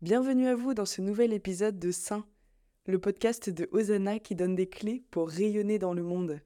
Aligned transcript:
Bienvenue 0.00 0.46
à 0.46 0.54
vous 0.54 0.74
dans 0.74 0.84
ce 0.84 1.02
nouvel 1.02 1.32
épisode 1.32 1.80
de 1.80 1.90
Saint, 1.90 2.24
le 2.86 3.00
podcast 3.00 3.50
de 3.50 3.68
Hosanna 3.72 4.20
qui 4.20 4.36
donne 4.36 4.54
des 4.54 4.68
clés 4.68 5.02
pour 5.10 5.28
rayonner 5.28 5.80
dans 5.80 5.92
le 5.92 6.04
monde. 6.04 6.40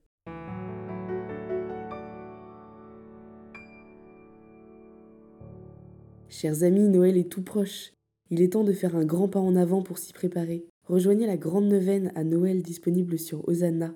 Chers 6.30 6.62
amis, 6.62 6.88
Noël 6.88 7.18
est 7.18 7.30
tout 7.30 7.42
proche. 7.42 7.92
Il 8.30 8.40
est 8.40 8.54
temps 8.54 8.64
de 8.64 8.72
faire 8.72 8.96
un 8.96 9.04
grand 9.04 9.28
pas 9.28 9.38
en 9.38 9.54
avant 9.54 9.82
pour 9.82 9.98
s'y 9.98 10.14
préparer. 10.14 10.64
Rejoignez 10.88 11.26
la 11.26 11.36
grande 11.36 11.66
neuvaine 11.66 12.10
à 12.14 12.24
Noël 12.24 12.62
disponible 12.62 13.18
sur 13.18 13.46
Hosanna. 13.46 13.94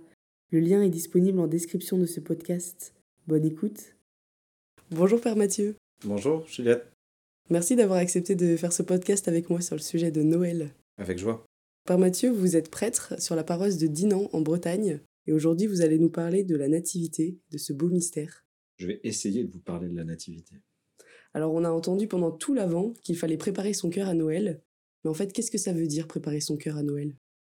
Le 0.50 0.60
lien 0.60 0.82
est 0.82 0.90
disponible 0.90 1.40
en 1.40 1.46
description 1.46 1.96
de 1.96 2.04
ce 2.04 2.20
podcast. 2.20 2.92
Bonne 3.26 3.46
écoute. 3.46 3.96
Bonjour 4.90 5.18
Père 5.18 5.36
Mathieu. 5.36 5.76
Bonjour 6.04 6.46
Juliette. 6.46 6.95
Merci 7.48 7.76
d'avoir 7.76 8.00
accepté 8.00 8.34
de 8.34 8.56
faire 8.56 8.72
ce 8.72 8.82
podcast 8.82 9.28
avec 9.28 9.50
moi 9.50 9.60
sur 9.60 9.76
le 9.76 9.80
sujet 9.80 10.10
de 10.10 10.22
Noël. 10.22 10.74
Avec 10.98 11.16
joie. 11.16 11.46
Père 11.86 11.96
Mathieu, 11.98 12.28
vous 12.28 12.56
êtes 12.56 12.70
prêtre 12.70 13.14
sur 13.22 13.36
la 13.36 13.44
paroisse 13.44 13.78
de 13.78 13.86
Dinan 13.86 14.28
en 14.32 14.40
Bretagne 14.40 14.98
et 15.28 15.32
aujourd'hui 15.32 15.68
vous 15.68 15.80
allez 15.80 16.00
nous 16.00 16.10
parler 16.10 16.42
de 16.42 16.56
la 16.56 16.66
nativité, 16.66 17.38
de 17.52 17.58
ce 17.58 17.72
beau 17.72 17.88
mystère. 17.88 18.44
Je 18.78 18.88
vais 18.88 19.00
essayer 19.04 19.44
de 19.44 19.52
vous 19.52 19.60
parler 19.60 19.88
de 19.88 19.94
la 19.94 20.02
nativité. 20.02 20.56
Alors 21.34 21.54
on 21.54 21.62
a 21.62 21.70
entendu 21.70 22.08
pendant 22.08 22.32
tout 22.32 22.52
l'avant 22.52 22.94
qu'il 23.04 23.16
fallait 23.16 23.36
préparer 23.36 23.74
son 23.74 23.90
cœur 23.90 24.08
à 24.08 24.14
Noël. 24.14 24.60
Mais 25.04 25.10
en 25.10 25.14
fait, 25.14 25.32
qu'est-ce 25.32 25.52
que 25.52 25.58
ça 25.58 25.72
veut 25.72 25.86
dire 25.86 26.08
préparer 26.08 26.40
son 26.40 26.56
cœur 26.56 26.76
à 26.76 26.82
Noël? 26.82 27.14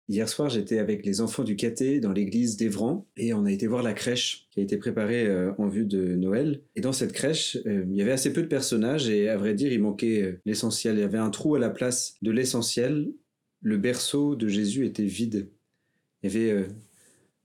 Hier 0.09 0.29
soir, 0.29 0.49
j'étais 0.49 0.79
avec 0.79 1.05
les 1.05 1.19
enfants 1.19 1.43
du 1.43 1.57
caté 1.57 1.99
dans 1.99 2.13
l'église 2.13 2.55
d'Evran 2.55 3.05
et 3.17 3.33
on 3.33 3.43
a 3.43 3.51
été 3.51 3.67
voir 3.67 3.83
la 3.83 3.93
crèche 3.93 4.47
qui 4.51 4.61
a 4.61 4.63
été 4.63 4.77
préparée 4.77 5.27
euh, 5.27 5.51
en 5.57 5.67
vue 5.67 5.85
de 5.85 6.15
Noël. 6.15 6.61
Et 6.77 6.81
dans 6.81 6.93
cette 6.93 7.11
crèche, 7.11 7.57
euh, 7.65 7.83
il 7.89 7.95
y 7.95 8.01
avait 8.01 8.13
assez 8.13 8.31
peu 8.31 8.41
de 8.41 8.47
personnages 8.47 9.09
et 9.09 9.27
à 9.27 9.35
vrai 9.35 9.53
dire, 9.53 9.73
il 9.73 9.81
manquait 9.81 10.21
euh, 10.21 10.39
l'essentiel. 10.45 10.95
Il 10.95 11.01
y 11.01 11.03
avait 11.03 11.17
un 11.17 11.29
trou 11.29 11.55
à 11.55 11.59
la 11.59 11.69
place 11.69 12.15
de 12.21 12.31
l'essentiel. 12.31 13.11
Le 13.61 13.77
berceau 13.77 14.37
de 14.37 14.47
Jésus 14.47 14.85
était 14.85 15.03
vide. 15.03 15.49
Il 16.23 16.31
y 16.31 16.35
avait 16.35 16.67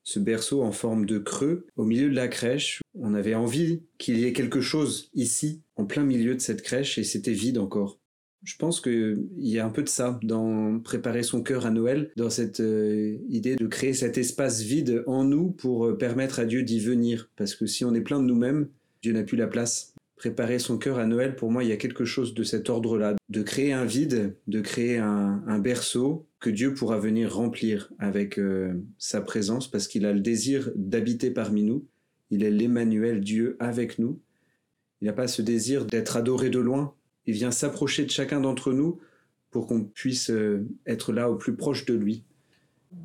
ce 0.04 0.18
berceau 0.18 0.62
en 0.62 0.72
forme 0.72 1.04
de 1.04 1.18
creux 1.18 1.66
au 1.76 1.84
milieu 1.84 2.08
de 2.10 2.14
la 2.14 2.28
crèche. 2.28 2.80
On 2.94 3.14
avait 3.14 3.34
envie 3.34 3.82
qu'il 3.98 4.18
y 4.18 4.24
ait 4.24 4.32
quelque 4.32 4.60
chose 4.60 5.10
ici, 5.14 5.62
en 5.76 5.84
plein 5.84 6.04
milieu 6.04 6.34
de 6.34 6.40
cette 6.40 6.62
crèche, 6.62 6.98
et 6.98 7.04
c'était 7.04 7.32
vide 7.32 7.58
encore. 7.58 8.01
Je 8.44 8.56
pense 8.56 8.80
qu'il 8.80 9.28
y 9.38 9.58
a 9.58 9.66
un 9.66 9.70
peu 9.70 9.82
de 9.82 9.88
ça 9.88 10.18
dans 10.22 10.80
préparer 10.80 11.22
son 11.22 11.42
cœur 11.42 11.64
à 11.64 11.70
Noël, 11.70 12.10
dans 12.16 12.30
cette 12.30 12.60
euh, 12.60 13.16
idée 13.28 13.54
de 13.54 13.66
créer 13.66 13.94
cet 13.94 14.18
espace 14.18 14.62
vide 14.62 15.04
en 15.06 15.22
nous 15.24 15.50
pour 15.50 15.86
euh, 15.86 15.96
permettre 15.96 16.40
à 16.40 16.44
Dieu 16.44 16.64
d'y 16.64 16.80
venir. 16.80 17.30
Parce 17.36 17.54
que 17.54 17.66
si 17.66 17.84
on 17.84 17.94
est 17.94 18.00
plein 18.00 18.20
de 18.20 18.26
nous-mêmes, 18.26 18.68
Dieu 19.00 19.12
n'a 19.12 19.22
plus 19.22 19.36
la 19.36 19.46
place. 19.46 19.94
Préparer 20.16 20.58
son 20.58 20.76
cœur 20.76 20.98
à 20.98 21.06
Noël, 21.06 21.36
pour 21.36 21.50
moi, 21.50 21.62
il 21.62 21.70
y 21.70 21.72
a 21.72 21.76
quelque 21.76 22.04
chose 22.04 22.34
de 22.34 22.42
cet 22.42 22.68
ordre-là, 22.68 23.14
de 23.28 23.42
créer 23.42 23.72
un 23.72 23.84
vide, 23.84 24.36
de 24.46 24.60
créer 24.60 24.98
un, 24.98 25.58
berceau 25.58 26.26
que 26.40 26.50
Dieu 26.50 26.74
pourra 26.74 26.98
venir 26.98 27.34
remplir 27.34 27.92
avec 27.98 28.38
euh, 28.38 28.72
sa 28.98 29.20
présence, 29.20 29.68
parce 29.68 29.88
qu'il 29.88 30.06
a 30.06 30.12
le 30.12 30.20
désir 30.20 30.70
d'habiter 30.76 31.30
parmi 31.30 31.62
nous. 31.62 31.86
Il 32.30 32.42
est 32.42 32.50
l'Emmanuel, 32.50 33.20
Dieu 33.20 33.56
avec 33.60 33.98
nous. 33.98 34.20
Il 35.00 35.06
n'a 35.06 35.12
pas 35.12 35.26
ce 35.26 35.42
désir 35.42 35.86
d'être 35.86 36.16
adoré 36.16 36.50
de 36.50 36.60
loin, 36.60 36.94
il 37.26 37.34
vient 37.34 37.50
s'approcher 37.50 38.04
de 38.04 38.10
chacun 38.10 38.40
d'entre 38.40 38.72
nous 38.72 39.00
pour 39.50 39.66
qu'on 39.66 39.84
puisse 39.84 40.30
euh, 40.30 40.66
être 40.86 41.12
là 41.12 41.30
au 41.30 41.36
plus 41.36 41.54
proche 41.54 41.84
de 41.84 41.94
lui. 41.94 42.24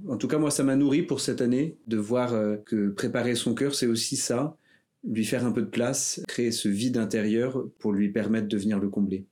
En 0.07 0.17
tout 0.17 0.27
cas, 0.27 0.37
moi, 0.37 0.51
ça 0.51 0.63
m'a 0.63 0.75
nourri 0.75 1.03
pour 1.03 1.21
cette 1.21 1.41
année 1.41 1.77
de 1.87 1.97
voir 1.97 2.33
euh, 2.33 2.57
que 2.57 2.89
préparer 2.89 3.35
son 3.35 3.53
cœur, 3.53 3.75
c'est 3.75 3.85
aussi 3.85 4.15
ça, 4.15 4.57
lui 5.03 5.25
faire 5.25 5.45
un 5.45 5.51
peu 5.51 5.61
de 5.61 5.67
place, 5.67 6.21
créer 6.27 6.51
ce 6.51 6.67
vide 6.69 6.97
intérieur 6.97 7.67
pour 7.79 7.93
lui 7.93 8.09
permettre 8.09 8.47
de 8.47 8.57
venir 8.57 8.79
le 8.79 8.89
combler. 8.89 9.25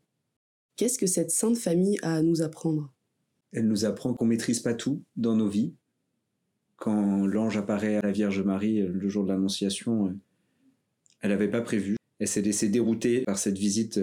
Qu'est-ce 0.75 0.97
que 0.97 1.07
cette 1.07 1.31
sainte 1.31 1.57
famille 1.57 1.97
a 2.03 2.15
à 2.15 2.21
nous 2.21 2.41
apprendre? 2.41 2.93
Elle 3.53 3.67
nous 3.67 3.85
apprend 3.85 4.13
qu'on 4.13 4.25
maîtrise 4.25 4.59
pas 4.59 4.73
tout 4.73 5.01
dans 5.15 5.35
nos 5.35 5.47
vies. 5.47 5.73
Quand 6.75 7.25
l'ange 7.25 7.55
apparaît 7.55 7.95
à 7.95 8.01
la 8.01 8.11
Vierge 8.11 8.41
Marie 8.41 8.81
euh, 8.81 8.89
le 8.89 9.09
jour 9.09 9.23
de 9.23 9.29
l'Annonciation, 9.29 10.13
elle 11.21 11.29
n'avait 11.29 11.49
pas 11.49 11.61
prévu. 11.61 11.95
Elle 12.19 12.27
s'est 12.27 12.41
laissée 12.41 12.69
dérouter 12.69 13.21
par 13.21 13.37
cette 13.37 13.57
visite 13.57 13.99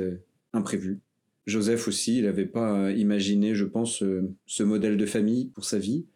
imprévu. 0.52 1.00
Joseph 1.46 1.88
aussi, 1.88 2.18
il 2.18 2.24
n'avait 2.24 2.46
pas 2.46 2.92
imaginé, 2.92 3.54
je 3.54 3.64
pense, 3.64 4.02
euh, 4.02 4.30
ce 4.46 4.62
modèle 4.62 4.96
de 4.96 5.06
famille 5.06 5.46
pour 5.46 5.64
sa 5.64 5.78
vie. 5.78 6.06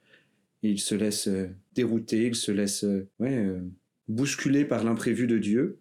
il 0.62 0.78
se 0.78 0.94
laisse 0.94 1.28
euh, 1.28 1.48
dérouter, 1.74 2.28
il 2.28 2.34
se 2.34 2.52
laisse 2.52 2.84
euh, 2.84 3.60
bousculer 4.08 4.64
par 4.64 4.84
l'imprévu 4.84 5.26
de 5.26 5.38
Dieu. 5.38 5.78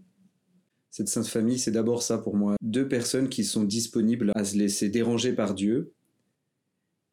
Cette 0.89 1.09
sainte 1.09 1.27
famille, 1.27 1.59
c'est 1.59 1.71
d'abord 1.71 2.01
ça 2.01 2.17
pour 2.17 2.35
moi. 2.35 2.55
Deux 2.61 2.87
personnes 2.87 3.29
qui 3.29 3.43
sont 3.43 3.63
disponibles 3.63 4.31
à 4.35 4.45
se 4.45 4.57
laisser 4.57 4.89
déranger 4.89 5.33
par 5.33 5.53
Dieu. 5.53 5.91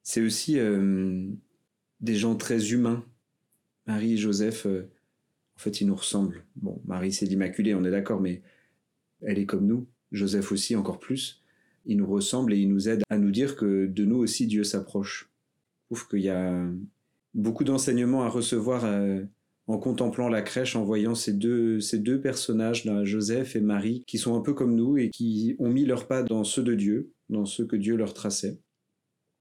C'est 0.04 0.22
aussi 0.22 0.56
des 2.00 2.14
gens 2.14 2.36
très 2.36 2.72
humains. 2.72 3.04
Marie 3.86 4.14
et 4.14 4.16
Joseph, 4.16 4.66
en 4.66 5.58
fait, 5.58 5.80
ils 5.80 5.88
nous 5.88 5.96
ressemblent. 5.96 6.44
Bon, 6.54 6.80
Marie, 6.84 7.12
c'est 7.12 7.26
l'Immaculée, 7.26 7.74
on 7.74 7.84
est 7.84 7.90
d'accord, 7.90 8.20
mais 8.20 8.42
elle 9.20 9.40
est 9.40 9.46
comme 9.46 9.66
nous. 9.66 9.88
Joseph 10.12 10.52
aussi 10.52 10.76
encore 10.76 10.98
plus, 10.98 11.42
il 11.86 11.96
nous 11.96 12.06
ressemble 12.06 12.52
et 12.52 12.58
il 12.58 12.68
nous 12.68 12.88
aide 12.88 13.02
à 13.10 13.18
nous 13.18 13.30
dire 13.30 13.56
que 13.56 13.86
de 13.86 14.04
nous 14.04 14.18
aussi 14.18 14.46
Dieu 14.46 14.64
s'approche. 14.64 15.30
Je 15.90 15.96
trouve 15.96 16.08
qu'il 16.08 16.20
y 16.20 16.28
a 16.28 16.66
beaucoup 17.34 17.64
d'enseignements 17.64 18.22
à 18.22 18.28
recevoir 18.28 18.84
euh, 18.84 19.22
en 19.66 19.78
contemplant 19.78 20.28
la 20.28 20.42
crèche, 20.42 20.76
en 20.76 20.84
voyant 20.84 21.14
ces 21.14 21.32
deux, 21.32 21.80
ces 21.80 21.98
deux 21.98 22.20
personnages, 22.20 22.88
Joseph 23.04 23.56
et 23.56 23.60
Marie, 23.60 24.04
qui 24.06 24.18
sont 24.18 24.36
un 24.36 24.40
peu 24.40 24.54
comme 24.54 24.74
nous 24.74 24.96
et 24.96 25.10
qui 25.10 25.56
ont 25.58 25.70
mis 25.70 25.84
leurs 25.84 26.06
pas 26.06 26.22
dans 26.22 26.44
ceux 26.44 26.62
de 26.62 26.74
Dieu, 26.74 27.12
dans 27.28 27.46
ceux 27.46 27.66
que 27.66 27.76
Dieu 27.76 27.96
leur 27.96 28.14
traçait. 28.14 28.58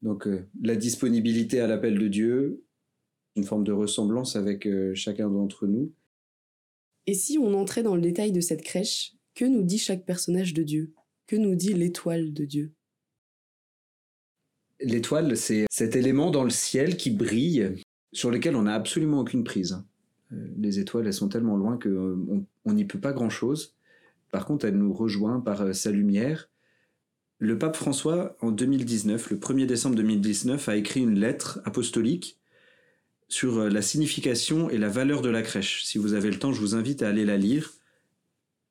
Donc 0.01 0.27
euh, 0.27 0.47
la 0.61 0.75
disponibilité 0.75 1.59
à 1.59 1.67
l'appel 1.67 1.99
de 1.99 2.07
Dieu, 2.07 2.63
une 3.35 3.43
forme 3.43 3.63
de 3.63 3.71
ressemblance 3.71 4.35
avec 4.35 4.65
euh, 4.65 4.93
chacun 4.95 5.29
d'entre 5.29 5.67
nous. 5.67 5.91
Et 7.07 7.13
si 7.13 7.37
on 7.37 7.53
entrait 7.53 7.83
dans 7.83 7.95
le 7.95 8.01
détail 8.01 8.31
de 8.31 8.41
cette 8.41 8.63
crèche, 8.63 9.13
que 9.41 9.45
nous 9.47 9.63
dit 9.63 9.79
chaque 9.79 10.05
personnage 10.05 10.53
de 10.53 10.61
Dieu? 10.61 10.93
Que 11.25 11.35
nous 11.35 11.55
dit 11.55 11.73
l'étoile 11.73 12.31
de 12.31 12.45
Dieu? 12.45 12.73
L'étoile, 14.79 15.35
c'est 15.35 15.65
cet 15.71 15.95
élément 15.95 16.29
dans 16.29 16.43
le 16.43 16.51
ciel 16.51 16.95
qui 16.95 17.09
brille, 17.09 17.73
sur 18.13 18.29
lequel 18.29 18.55
on 18.55 18.61
n'a 18.61 18.75
absolument 18.75 19.21
aucune 19.21 19.43
prise. 19.43 19.83
Euh, 20.31 20.47
les 20.59 20.77
étoiles, 20.77 21.07
elles 21.07 21.15
sont 21.15 21.27
tellement 21.27 21.57
loin 21.57 21.79
qu'on 21.79 21.89
euh, 21.89 22.71
n'y 22.71 22.85
peut 22.85 22.99
pas 22.99 23.13
grand-chose. 23.13 23.73
Par 24.31 24.45
contre, 24.45 24.65
elle 24.65 24.77
nous 24.77 24.93
rejoint 24.93 25.39
par 25.39 25.63
euh, 25.63 25.73
sa 25.73 25.89
lumière. 25.89 26.51
Le 27.39 27.57
pape 27.57 27.77
François, 27.77 28.37
en 28.41 28.51
2019, 28.51 29.31
le 29.31 29.37
1er 29.37 29.65
décembre 29.65 29.95
2019, 29.95 30.69
a 30.69 30.75
écrit 30.75 30.99
une 30.99 31.17
lettre 31.17 31.61
apostolique 31.65 32.39
sur 33.27 33.67
la 33.69 33.81
signification 33.81 34.69
et 34.69 34.77
la 34.77 34.89
valeur 34.89 35.23
de 35.23 35.29
la 35.29 35.41
crèche. 35.41 35.83
Si 35.83 35.97
vous 35.97 36.13
avez 36.13 36.29
le 36.29 36.37
temps, 36.37 36.53
je 36.53 36.59
vous 36.59 36.75
invite 36.75 37.01
à 37.01 37.09
aller 37.09 37.25
la 37.25 37.37
lire. 37.37 37.73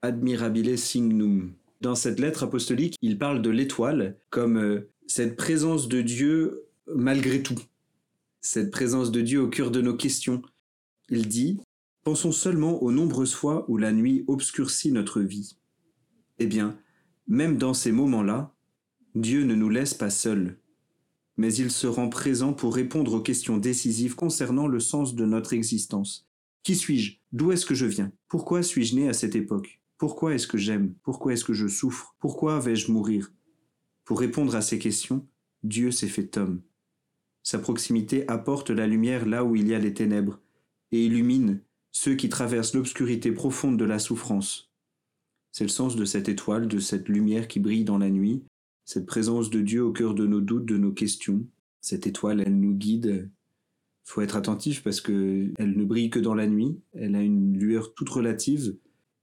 Admirabile 0.02 0.78
Signum. 0.78 1.52
Dans 1.80 1.94
cette 1.94 2.20
lettre 2.20 2.44
apostolique, 2.44 2.96
il 3.02 3.18
parle 3.18 3.42
de 3.42 3.50
l'étoile 3.50 4.16
comme 4.30 4.58
euh, 4.58 4.90
cette 5.06 5.36
présence 5.36 5.88
de 5.88 6.00
Dieu 6.00 6.64
malgré 6.94 7.42
tout, 7.42 7.58
cette 8.40 8.70
présence 8.70 9.10
de 9.10 9.20
Dieu 9.20 9.42
au 9.42 9.48
cœur 9.48 9.70
de 9.70 9.80
nos 9.80 9.94
questions. 9.94 10.42
Il 11.08 11.28
dit 11.28 11.60
Pensons 12.02 12.32
seulement 12.32 12.82
aux 12.82 12.92
nombreuses 12.92 13.34
fois 13.34 13.66
où 13.68 13.76
la 13.76 13.92
nuit 13.92 14.24
obscurcit 14.26 14.90
notre 14.90 15.20
vie. 15.20 15.58
Eh 16.38 16.46
bien, 16.46 16.78
même 17.28 17.58
dans 17.58 17.74
ces 17.74 17.92
moments-là, 17.92 18.54
Dieu 19.14 19.44
ne 19.44 19.54
nous 19.54 19.68
laisse 19.68 19.92
pas 19.92 20.08
seuls, 20.08 20.58
mais 21.36 21.52
il 21.54 21.70
se 21.70 21.86
rend 21.86 22.08
présent 22.08 22.54
pour 22.54 22.74
répondre 22.74 23.14
aux 23.14 23.20
questions 23.20 23.58
décisives 23.58 24.14
concernant 24.14 24.66
le 24.66 24.80
sens 24.80 25.14
de 25.14 25.26
notre 25.26 25.52
existence. 25.52 26.26
Qui 26.62 26.74
suis-je? 26.74 27.18
D'où 27.32 27.52
est-ce 27.52 27.66
que 27.66 27.74
je 27.74 27.86
viens? 27.86 28.12
Pourquoi 28.28 28.62
suis-je 28.62 28.96
né 28.96 29.08
à 29.08 29.12
cette 29.12 29.34
époque? 29.34 29.79
Pourquoi 30.00 30.34
est-ce 30.34 30.46
que 30.46 30.56
j'aime? 30.56 30.94
Pourquoi 31.02 31.34
est-ce 31.34 31.44
que 31.44 31.52
je 31.52 31.68
souffre? 31.68 32.16
Pourquoi 32.20 32.58
vais-je 32.58 32.90
mourir? 32.90 33.34
Pour 34.06 34.18
répondre 34.18 34.56
à 34.56 34.62
ces 34.62 34.78
questions, 34.78 35.28
Dieu 35.62 35.90
s'est 35.90 36.08
fait 36.08 36.38
homme. 36.38 36.62
Sa 37.42 37.58
proximité 37.58 38.26
apporte 38.26 38.70
la 38.70 38.86
lumière 38.86 39.26
là 39.26 39.44
où 39.44 39.56
il 39.56 39.68
y 39.68 39.74
a 39.74 39.78
les 39.78 39.92
ténèbres, 39.92 40.40
et 40.90 41.04
illumine 41.04 41.60
ceux 41.92 42.14
qui 42.14 42.30
traversent 42.30 42.72
l'obscurité 42.72 43.30
profonde 43.30 43.78
de 43.78 43.84
la 43.84 43.98
souffrance. 43.98 44.72
C'est 45.52 45.64
le 45.64 45.68
sens 45.68 45.96
de 45.96 46.06
cette 46.06 46.30
étoile, 46.30 46.66
de 46.66 46.78
cette 46.78 47.10
lumière 47.10 47.46
qui 47.46 47.60
brille 47.60 47.84
dans 47.84 47.98
la 47.98 48.08
nuit, 48.08 48.42
cette 48.86 49.04
présence 49.04 49.50
de 49.50 49.60
Dieu 49.60 49.84
au 49.84 49.92
cœur 49.92 50.14
de 50.14 50.26
nos 50.26 50.40
doutes, 50.40 50.64
de 50.64 50.78
nos 50.78 50.92
questions. 50.92 51.44
Cette 51.82 52.06
étoile, 52.06 52.40
elle 52.40 52.58
nous 52.58 52.72
guide. 52.72 53.30
Faut 54.04 54.22
être 54.22 54.36
attentif 54.36 54.82
parce 54.82 55.02
que 55.02 55.52
elle 55.58 55.76
ne 55.76 55.84
brille 55.84 56.08
que 56.08 56.20
dans 56.20 56.34
la 56.34 56.46
nuit. 56.46 56.80
Elle 56.94 57.14
a 57.16 57.20
une 57.20 57.58
lueur 57.58 57.92
toute 57.92 58.08
relative 58.08 58.78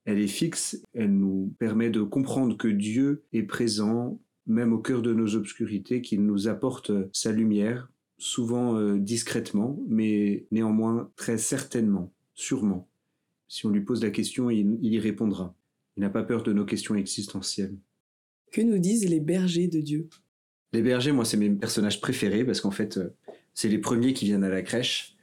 elle 0.08 0.20
est 0.20 0.28
fixe, 0.28 0.82
elle 0.94 1.14
nous 1.14 1.54
permet 1.60 1.90
de 1.90 2.02
comprendre 2.02 2.56
que 2.56 2.70
Dieu 2.70 3.26
est 3.34 3.44
présent 3.44 4.20
même 4.46 4.72
au 4.72 4.80
cœur 4.80 5.02
de 5.02 5.14
nos 5.14 5.36
obscurités, 5.36 6.02
qu'il 6.02 6.26
nous 6.26 6.48
apporte 6.48 6.94
sa 7.12 7.34
lumière, 7.34 7.92
souvent 8.18 8.78
euh, 8.78 8.98
discrètement, 8.98 9.78
mais 9.90 10.48
néanmoins 10.50 11.12
très 11.18 11.38
certainement, 11.38 12.14
sûrement. 12.34 12.88
Si 13.50 13.66
on 13.66 13.70
lui 13.70 13.82
pose 13.82 14.02
la 14.02 14.10
question, 14.10 14.50
il, 14.50 14.78
il 14.82 14.94
y 14.94 15.00
répondra. 15.00 15.54
Il 15.98 16.02
n'a 16.02 16.10
pas 16.10 16.24
peur 16.24 16.42
de 16.42 16.54
nos 16.54 16.64
questions 16.64 16.96
existentielles. 16.96 17.76
Que 18.54 18.62
nous 18.62 18.80
disent 18.80 19.10
les 19.10 19.20
bergers 19.20 19.68
de 19.68 19.82
Dieu? 19.82 20.08
Les 20.72 20.82
bergers, 20.82 21.12
moi, 21.12 21.26
c'est 21.26 21.36
mes 21.36 21.50
personnages 21.50 22.00
préférés 22.00 22.46
parce 22.46 22.62
qu'en 22.62 22.72
fait, 22.72 22.96
euh, 22.96 23.10
c'est 23.54 23.68
les 23.68 23.80
premiers 23.80 24.14
qui 24.14 24.24
viennent 24.24 24.46
à 24.46 24.50
la 24.50 24.62
crèche. 24.62 25.17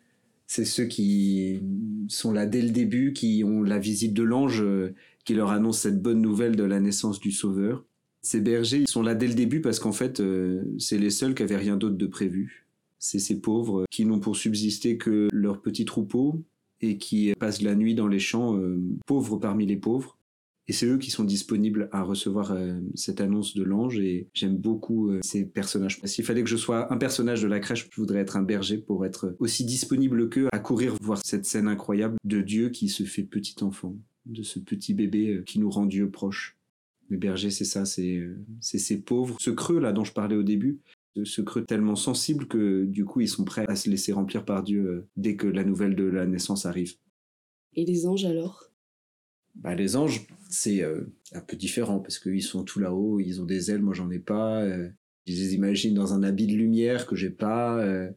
C'est 0.57 0.65
ceux 0.65 0.85
qui 0.85 1.61
sont 2.07 2.31
là 2.31 2.47
dès 2.47 2.63
le 2.63 2.71
début, 2.71 3.13
qui 3.13 3.43
ont 3.45 3.65
la 3.65 3.81
visite 3.81 4.15
de 4.15 4.23
l'ange 4.23 4.63
euh, 4.63 4.95
qui 5.25 5.35
leur 5.35 5.51
annonce 5.51 5.81
cette 5.81 6.01
bonne 6.01 6.21
nouvelle 6.21 6.55
de 6.55 6.63
la 6.63 6.79
naissance 6.79 7.19
du 7.19 7.33
Sauveur. 7.33 7.85
Ces 8.23 8.41
bergers, 8.41 8.83
ils 8.83 8.89
sont 8.89 9.03
là 9.03 9.17
dès 9.17 9.27
le 9.27 9.35
début 9.35 9.61
parce 9.61 9.81
qu'en 9.81 9.91
fait, 9.91 10.21
euh, 10.21 10.63
c'est 10.79 10.97
les 10.97 11.11
seuls 11.11 11.35
qui 11.35 11.43
avaient 11.43 11.57
rien 11.57 11.77
d'autre 11.77 11.97
de 11.97 12.07
prévu. 12.07 12.69
C'est 13.01 13.19
ces 13.19 13.41
pauvres 13.41 13.85
qui 13.91 14.05
n'ont 14.05 14.21
pour 14.21 14.37
subsister 14.37 14.97
que 14.97 15.27
leur 15.33 15.61
petit 15.61 15.87
troupeau 15.87 16.45
et 16.81 16.99
qui 16.99 17.35
passent 17.35 17.61
la 17.61 17.75
nuit 17.75 17.97
dans 17.97 18.07
les 18.07 18.21
champs, 18.21 18.57
pauvres 19.07 19.39
parmi 19.39 19.67
les 19.67 19.77
pauvres. 19.77 20.17
Et 20.67 20.73
c'est 20.73 20.87
eux 20.87 20.97
qui 20.97 21.11
sont 21.11 21.25
disponibles 21.25 21.89
à 21.93 22.03
recevoir 22.03 22.53
euh, 22.53 22.81
cette 22.95 23.21
annonce 23.21 23.55
de 23.55 23.63
l'ange 23.63 23.99
et 23.99 24.29
j'aime 24.33 24.57
beaucoup 24.57 25.11
euh, 25.11 25.21
ces 25.23 25.45
personnages. 25.45 26.01
S'il 26.05 26.25
fallait 26.25 26.43
que 26.43 26.49
je 26.49 26.57
sois 26.57 26.93
un 26.93 26.97
personnage 26.97 27.43
de 27.43 27.49
la 27.49 27.61
crèche, 27.61 27.89
je 27.91 28.01
voudrais 28.01 28.21
être 28.21 28.37
un 28.37 28.43
berger 28.43 28.79
pour 28.79 29.05
être 29.05 29.37
aussi 29.41 29.65
disponible 29.65 30.31
qu'eux 30.31 30.49
à 30.53 30.59
courir 30.59 30.97
voir 31.03 31.21
cette 31.23 31.45
scène 31.45 31.69
incroyable 31.69 32.17
de 32.25 32.41
Dieu 32.41 32.71
qui 32.71 32.89
se 32.89 33.03
fait 33.03 33.25
petit 33.25 33.63
enfant, 33.63 33.95
de 34.25 34.43
ce 34.43 34.59
petit 34.59 34.95
bébé 34.95 35.35
euh, 35.35 35.43
qui 35.43 35.59
nous 35.59 35.69
rend 35.69 35.85
Dieu 35.85 36.11
proche. 36.11 36.57
Les 37.11 37.19
bergers, 37.19 37.51
c'est 37.51 37.67
ça, 37.67 37.85
c'est 37.85 38.27
ces 38.63 39.03
pauvres, 39.03 39.37
ce 39.39 39.51
creux 39.51 39.79
là 39.79 39.93
dont 39.93 40.05
je 40.05 40.15
parlais 40.15 40.37
au 40.37 40.43
début, 40.43 40.81
ce 41.23 41.43
creux 41.43 41.63
tellement 41.63 41.97
sensible 41.97 42.47
que 42.47 42.87
du 42.87 43.05
coup 43.05 43.21
ils 43.21 43.29
sont 43.29 43.45
prêts 43.45 43.67
à 43.69 43.77
se 43.77 43.91
laisser 43.91 44.15
remplir 44.15 44.47
par 44.47 44.63
Dieu 44.63 45.07
dès 45.19 45.37
que 45.37 45.47
la 45.47 45.65
nouvelle 45.65 45.97
de 45.97 46.05
la 46.05 46.25
naissance 46.25 46.65
arrive. 46.65 46.95
Et 47.75 47.85
les 47.85 48.07
anges 48.07 48.25
alors? 48.25 48.71
Bah, 49.55 49.75
les 49.75 49.97
anges, 49.97 50.27
c'est 50.49 50.83
euh, 50.83 51.03
un 51.33 51.41
peu 51.41 51.57
différent 51.57 52.01
parce 52.01 52.19
qu'ils 52.19 52.43
sont 52.43 52.65
tout 52.65 52.81
là-haut, 52.81 53.21
ils 53.21 53.41
ont 53.41 53.45
des 53.45 53.71
ailes, 53.71 53.83
moi 53.83 53.95
j'en 53.95 54.11
ai 54.11 54.19
pas. 54.19 54.63
Euh, 54.63 54.89
je 55.27 55.33
les 55.33 55.55
imagine 55.55 55.95
dans 55.95 56.13
un 56.13 56.23
habit 56.23 56.47
de 56.47 56.55
lumière 56.55 57.07
que 57.07 57.17
j'ai 57.17 57.31
pas. 57.31 57.79
Euh. 57.79 58.11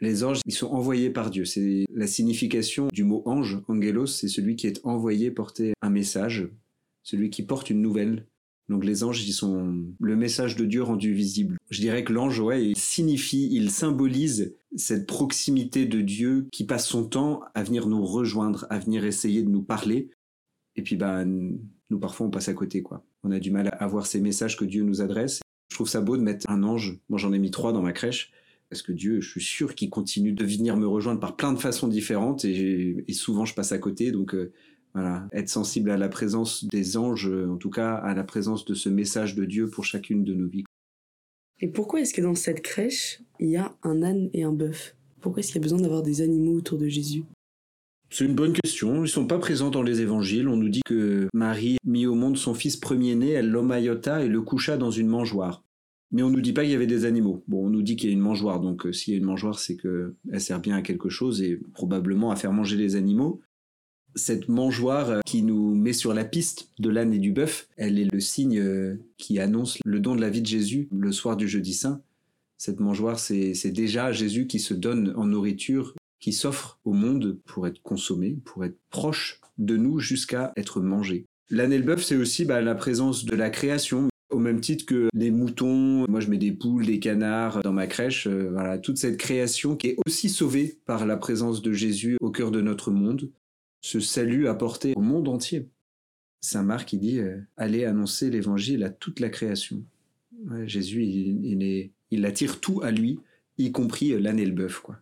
Les 0.00 0.22
anges, 0.22 0.40
ils 0.46 0.54
sont 0.54 0.68
envoyés 0.68 1.10
par 1.10 1.30
Dieu. 1.30 1.44
C'est 1.44 1.84
la 1.92 2.06
signification 2.06 2.88
du 2.92 3.02
mot 3.02 3.22
ange, 3.26 3.60
angelos, 3.66 4.06
c'est 4.06 4.28
celui 4.28 4.54
qui 4.54 4.68
est 4.68 4.80
envoyé 4.84 5.32
porter 5.32 5.72
un 5.82 5.90
message, 5.90 6.48
celui 7.02 7.30
qui 7.30 7.42
porte 7.42 7.68
une 7.68 7.82
nouvelle. 7.82 8.24
Donc 8.68 8.84
les 8.84 9.02
anges, 9.02 9.26
ils 9.26 9.32
sont 9.32 9.84
le 9.98 10.16
message 10.16 10.54
de 10.54 10.66
Dieu 10.66 10.82
rendu 10.82 11.12
visible. 11.12 11.56
Je 11.70 11.80
dirais 11.80 12.04
que 12.04 12.12
l'ange, 12.12 12.38
ouais, 12.38 12.64
il 12.64 12.76
signifie, 12.76 13.48
il 13.50 13.70
symbolise 13.70 14.54
cette 14.76 15.06
proximité 15.06 15.86
de 15.86 16.00
Dieu 16.00 16.46
qui 16.52 16.64
passe 16.64 16.86
son 16.86 17.04
temps 17.04 17.40
à 17.54 17.64
venir 17.64 17.88
nous 17.88 18.04
rejoindre, 18.04 18.66
à 18.70 18.78
venir 18.78 19.04
essayer 19.04 19.42
de 19.42 19.48
nous 19.48 19.62
parler, 19.62 20.10
et 20.78 20.82
puis, 20.82 20.94
bah, 20.94 21.24
nous, 21.24 21.98
parfois, 22.00 22.28
on 22.28 22.30
passe 22.30 22.48
à 22.48 22.54
côté, 22.54 22.82
quoi. 22.82 23.04
On 23.24 23.32
a 23.32 23.40
du 23.40 23.50
mal 23.50 23.68
à 23.72 23.86
voir 23.88 24.06
ces 24.06 24.20
messages 24.20 24.56
que 24.56 24.64
Dieu 24.64 24.84
nous 24.84 25.00
adresse. 25.00 25.40
Je 25.70 25.74
trouve 25.74 25.88
ça 25.88 26.00
beau 26.00 26.16
de 26.16 26.22
mettre 26.22 26.48
un 26.48 26.62
ange. 26.62 27.00
Moi, 27.08 27.18
j'en 27.18 27.32
ai 27.32 27.40
mis 27.40 27.50
trois 27.50 27.72
dans 27.72 27.82
ma 27.82 27.92
crèche. 27.92 28.30
Parce 28.70 28.82
que 28.82 28.92
Dieu, 28.92 29.20
je 29.20 29.28
suis 29.28 29.40
sûr 29.40 29.74
qu'il 29.74 29.90
continue 29.90 30.32
de 30.32 30.44
venir 30.44 30.76
me 30.76 30.86
rejoindre 30.86 31.18
par 31.18 31.34
plein 31.34 31.52
de 31.52 31.58
façons 31.58 31.88
différentes. 31.88 32.44
Et, 32.44 33.04
souvent, 33.10 33.44
je 33.44 33.54
passe 33.54 33.72
à 33.72 33.78
côté. 33.78 34.12
Donc, 34.12 34.36
euh, 34.36 34.52
voilà, 34.94 35.28
être 35.32 35.48
sensible 35.48 35.90
à 35.90 35.96
la 35.96 36.08
présence 36.08 36.64
des 36.64 36.96
anges, 36.96 37.28
en 37.28 37.56
tout 37.56 37.70
cas, 37.70 37.94
à 37.94 38.14
la 38.14 38.22
présence 38.22 38.64
de 38.64 38.74
ce 38.74 38.88
message 38.88 39.34
de 39.34 39.44
Dieu 39.44 39.68
pour 39.68 39.84
chacune 39.84 40.22
de 40.22 40.34
nos 40.34 40.46
vies. 40.46 40.64
Et 41.60 41.66
pourquoi 41.66 42.02
est-ce 42.02 42.14
que 42.14 42.22
dans 42.22 42.36
cette 42.36 42.62
crèche, 42.62 43.20
il 43.40 43.48
y 43.48 43.56
a 43.56 43.76
un 43.82 44.04
âne 44.04 44.30
et 44.32 44.44
un 44.44 44.52
bœuf? 44.52 44.94
Pourquoi 45.20 45.40
est-ce 45.40 45.48
qu'il 45.48 45.56
y 45.56 45.62
a 45.62 45.66
besoin 45.66 45.80
d'avoir 45.80 46.04
des 46.04 46.20
animaux 46.20 46.54
autour 46.54 46.78
de 46.78 46.86
Jésus? 46.86 47.24
C'est 48.10 48.24
une 48.24 48.34
bonne 48.34 48.54
question. 48.54 49.04
Ils 49.04 49.08
sont 49.08 49.26
pas 49.26 49.38
présents 49.38 49.70
dans 49.70 49.82
les 49.82 50.00
évangiles. 50.00 50.48
On 50.48 50.56
nous 50.56 50.68
dit 50.68 50.82
que 50.84 51.28
Marie 51.34 51.76
mit 51.84 52.06
au 52.06 52.14
monde 52.14 52.36
son 52.36 52.54
fils 52.54 52.76
premier-né, 52.76 53.30
elle 53.30 53.50
l'omaillota 53.50 54.24
et 54.24 54.28
le 54.28 54.40
coucha 54.40 54.76
dans 54.76 54.90
une 54.90 55.08
mangeoire. 55.08 55.62
Mais 56.10 56.22
on 56.22 56.30
nous 56.30 56.40
dit 56.40 56.54
pas 56.54 56.62
qu'il 56.62 56.70
y 56.70 56.74
avait 56.74 56.86
des 56.86 57.04
animaux. 57.04 57.44
Bon, 57.48 57.66
on 57.66 57.70
nous 57.70 57.82
dit 57.82 57.96
qu'il 57.96 58.08
y 58.08 58.12
a 58.12 58.14
une 58.14 58.22
mangeoire, 58.22 58.60
donc 58.60 58.86
euh, 58.86 58.92
s'il 58.92 59.12
y 59.12 59.16
a 59.16 59.18
une 59.18 59.26
mangeoire, 59.26 59.58
c'est 59.58 59.76
que 59.76 60.14
elle 60.32 60.40
sert 60.40 60.60
bien 60.60 60.76
à 60.76 60.82
quelque 60.82 61.10
chose 61.10 61.42
et 61.42 61.60
probablement 61.74 62.30
à 62.30 62.36
faire 62.36 62.52
manger 62.52 62.76
les 62.76 62.96
animaux. 62.96 63.42
Cette 64.14 64.48
mangeoire 64.48 65.10
euh, 65.10 65.20
qui 65.26 65.42
nous 65.42 65.74
met 65.74 65.92
sur 65.92 66.14
la 66.14 66.24
piste 66.24 66.70
de 66.78 66.88
l'âne 66.88 67.12
et 67.12 67.18
du 67.18 67.32
bœuf, 67.32 67.68
elle 67.76 67.98
est 67.98 68.10
le 68.10 68.20
signe 68.20 68.58
euh, 68.58 68.96
qui 69.18 69.38
annonce 69.38 69.78
le 69.84 70.00
don 70.00 70.16
de 70.16 70.22
la 70.22 70.30
vie 70.30 70.40
de 70.40 70.46
Jésus 70.46 70.88
le 70.90 71.12
soir 71.12 71.36
du 71.36 71.46
jeudi 71.46 71.74
saint. 71.74 72.00
Cette 72.56 72.80
mangeoire, 72.80 73.20
c'est 73.20 73.70
déjà 73.70 74.10
Jésus 74.10 74.48
qui 74.48 74.58
se 74.58 74.74
donne 74.74 75.12
en 75.14 75.26
nourriture 75.26 75.94
qui 76.20 76.32
s'offre 76.32 76.80
au 76.84 76.92
monde 76.92 77.38
pour 77.46 77.66
être 77.66 77.82
consommé, 77.82 78.38
pour 78.44 78.64
être 78.64 78.78
proche 78.90 79.40
de 79.58 79.76
nous 79.76 79.98
jusqu'à 79.98 80.52
être 80.56 80.80
mangé. 80.80 81.26
Et 81.50 81.54
le 81.56 81.82
bœuf, 81.82 82.02
c'est 82.04 82.16
aussi 82.16 82.44
bah, 82.44 82.60
la 82.60 82.74
présence 82.74 83.24
de 83.24 83.34
la 83.34 83.50
création, 83.50 84.08
au 84.30 84.38
même 84.38 84.60
titre 84.60 84.84
que 84.84 85.08
les 85.14 85.30
moutons, 85.30 86.04
moi 86.08 86.20
je 86.20 86.28
mets 86.28 86.38
des 86.38 86.52
poules, 86.52 86.86
des 86.86 87.00
canards 87.00 87.62
dans 87.62 87.72
ma 87.72 87.86
crèche, 87.86 88.26
euh, 88.26 88.50
voilà, 88.50 88.78
toute 88.78 88.98
cette 88.98 89.16
création 89.16 89.74
qui 89.74 89.88
est 89.88 89.96
aussi 90.06 90.28
sauvée 90.28 90.78
par 90.84 91.06
la 91.06 91.16
présence 91.16 91.62
de 91.62 91.72
Jésus 91.72 92.18
au 92.20 92.30
cœur 92.30 92.50
de 92.50 92.60
notre 92.60 92.90
monde, 92.90 93.30
ce 93.80 94.00
salut 94.00 94.48
apporté 94.48 94.92
au 94.96 95.00
monde 95.00 95.28
entier. 95.28 95.68
Saint 96.40 96.62
Marc, 96.62 96.92
il 96.92 97.00
dit, 97.00 97.18
euh, 97.18 97.40
allez 97.56 97.84
annoncer 97.84 98.30
l'évangile 98.30 98.84
à 98.84 98.90
toute 98.90 99.20
la 99.20 99.30
création. 99.30 99.82
Jésus, 100.66 101.02
il, 101.04 101.90
il 102.12 102.24
attire 102.24 102.60
tout 102.60 102.80
à 102.82 102.92
lui, 102.92 103.18
y 103.56 103.72
compris 103.72 104.18
l'âne 104.20 104.38
et 104.38 104.46
le 104.46 104.52
bœuf, 104.52 104.78
quoi. 104.78 105.00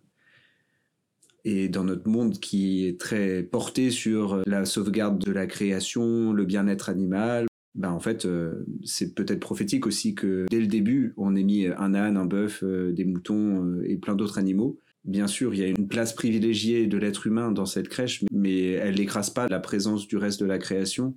Et 1.49 1.69
dans 1.69 1.85
notre 1.85 2.09
monde 2.09 2.41
qui 2.41 2.89
est 2.89 2.99
très 2.99 3.45
porté 3.45 3.93
sur 3.93 4.43
la 4.47 4.65
sauvegarde 4.65 5.25
de 5.25 5.31
la 5.31 5.47
création, 5.47 6.33
le 6.33 6.45
bien-être 6.45 6.89
animal, 6.89 7.47
ben 7.77 7.93
en 7.93 8.01
fait, 8.01 8.27
euh, 8.27 8.67
c'est 8.83 9.15
peut-être 9.15 9.39
prophétique 9.39 9.87
aussi 9.87 10.17
que 10.17 10.47
dès 10.51 10.59
le 10.59 10.67
début, 10.67 11.15
on 11.17 11.37
ait 11.37 11.45
mis 11.45 11.69
un 11.69 11.95
âne, 11.95 12.17
un 12.17 12.25
bœuf, 12.25 12.65
euh, 12.65 12.91
des 12.91 13.05
moutons 13.05 13.65
euh, 13.65 13.89
et 13.89 13.97
plein 13.97 14.17
d'autres 14.17 14.39
animaux. 14.39 14.81
Bien 15.05 15.29
sûr, 15.29 15.55
il 15.55 15.61
y 15.61 15.63
a 15.63 15.69
une 15.69 15.87
place 15.87 16.15
privilégiée 16.15 16.89
de 16.89 16.99
l'être 16.99 17.29
humain 17.29 17.53
dans 17.53 17.65
cette 17.65 17.89
crèche, 17.89 18.25
mais 18.33 18.71
elle 18.73 18.97
n'écrase 18.97 19.31
pas 19.31 19.47
la 19.47 19.61
présence 19.61 20.09
du 20.09 20.17
reste 20.17 20.41
de 20.41 20.47
la 20.47 20.59
création. 20.59 21.15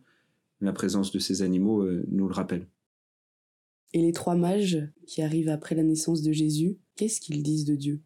La 0.62 0.74
présence 0.74 1.12
de 1.12 1.18
ces 1.18 1.42
animaux 1.42 1.90
nous 2.12 2.28
le 2.28 2.34
rappelle. 2.36 2.68
Et 3.94 4.02
les 4.04 4.12
trois 4.12 4.36
mages 4.36 4.78
qui 5.08 5.24
arrivent 5.24 5.50
après 5.50 5.74
la 5.74 5.81
naissance 5.81 6.22
de 6.22 6.34
Jésus, 6.34 6.78
qu'est-ce 6.96 7.20
qu'ils 7.20 7.42
disent 7.42 7.66
de 7.66 7.76
Dieu? 7.76 8.02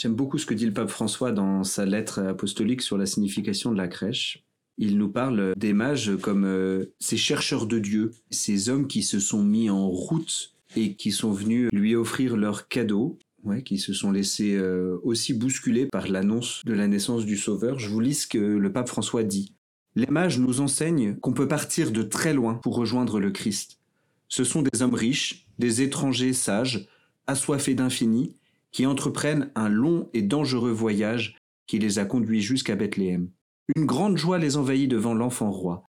J'aime 0.00 0.14
beaucoup 0.14 0.38
ce 0.38 0.46
que 0.46 0.54
dit 0.54 0.64
le 0.64 0.72
pape 0.72 0.88
François 0.88 1.30
dans 1.30 1.62
sa 1.62 1.84
lettre 1.84 2.20
apostolique 2.20 2.80
sur 2.80 2.96
la 2.96 3.04
signification 3.04 3.70
de 3.70 3.76
la 3.76 3.86
crèche. 3.86 4.46
Il 4.78 4.96
nous 4.96 5.10
parle 5.10 5.52
des 5.58 5.74
mages 5.74 6.16
comme 6.22 6.46
euh, 6.46 6.94
ces 7.00 7.18
chercheurs 7.18 7.66
de 7.66 7.78
Dieu, 7.78 8.12
ces 8.30 8.70
hommes 8.70 8.88
qui 8.88 9.02
se 9.02 9.20
sont 9.20 9.42
mis 9.42 9.68
en 9.68 9.90
route 9.90 10.54
et 10.74 10.94
qui 10.94 11.12
sont 11.12 11.32
venus 11.32 11.68
lui 11.74 11.96
offrir 11.96 12.38
leurs 12.38 12.66
cadeaux, 12.68 13.18
qui 13.66 13.76
se 13.76 13.92
sont 13.92 14.10
laissés 14.10 14.54
euh, 14.54 14.98
aussi 15.02 15.34
bousculer 15.34 15.84
par 15.84 16.08
l'annonce 16.08 16.62
de 16.64 16.72
la 16.72 16.88
naissance 16.88 17.26
du 17.26 17.36
Sauveur. 17.36 17.78
Je 17.78 17.90
vous 17.90 18.00
lis 18.00 18.22
ce 18.22 18.26
que 18.26 18.38
le 18.38 18.72
pape 18.72 18.88
François 18.88 19.22
dit. 19.22 19.52
Les 19.96 20.06
mages 20.06 20.38
nous 20.38 20.62
enseignent 20.62 21.16
qu'on 21.16 21.34
peut 21.34 21.48
partir 21.48 21.90
de 21.90 22.02
très 22.02 22.32
loin 22.32 22.54
pour 22.54 22.74
rejoindre 22.74 23.20
le 23.20 23.32
Christ. 23.32 23.80
Ce 24.28 24.44
sont 24.44 24.62
des 24.62 24.80
hommes 24.80 24.94
riches, 24.94 25.46
des 25.58 25.82
étrangers 25.82 26.32
sages, 26.32 26.88
assoiffés 27.26 27.74
d'infini, 27.74 28.34
qui 28.72 28.86
entreprennent 28.86 29.50
un 29.54 29.68
long 29.68 30.08
et 30.14 30.22
dangereux 30.22 30.70
voyage 30.70 31.36
qui 31.66 31.78
les 31.78 31.98
a 31.98 32.04
conduits 32.04 32.42
jusqu'à 32.42 32.76
Bethléem. 32.76 33.30
Une 33.76 33.86
grande 33.86 34.16
joie 34.16 34.38
les 34.38 34.56
envahit 34.56 34.90
devant 34.90 35.14
l'enfant 35.14 35.50
roi. 35.50 35.88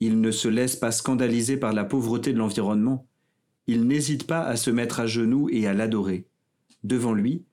Ils 0.00 0.20
ne 0.20 0.30
se 0.30 0.48
laissent 0.48 0.76
pas 0.76 0.92
scandaliser 0.92 1.56
par 1.56 1.72
la 1.72 1.84
pauvreté 1.84 2.32
de 2.32 2.38
l'environnement. 2.38 3.06
Ils 3.66 3.86
n'hésitent 3.86 4.26
pas 4.26 4.42
à 4.42 4.56
se 4.56 4.70
mettre 4.70 5.00
à 5.00 5.06
genoux 5.06 5.48
et 5.50 5.66
à 5.66 5.74
l'adorer. 5.74 6.26
Devant 6.82 7.12
lui, 7.12 7.44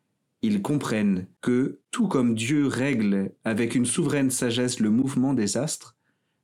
ils 0.42 0.62
comprennent 0.62 1.28
que, 1.42 1.80
tout 1.92 2.08
comme 2.08 2.36
Dieu 2.36 2.68
règle 2.68 3.32
avec 3.44 3.76
une 3.76 3.86
souveraine 3.86 4.32
sagesse 4.32 4.80
le 4.80 4.90
mouvement 4.90 5.34
des 5.34 5.58
astres, 5.58 5.96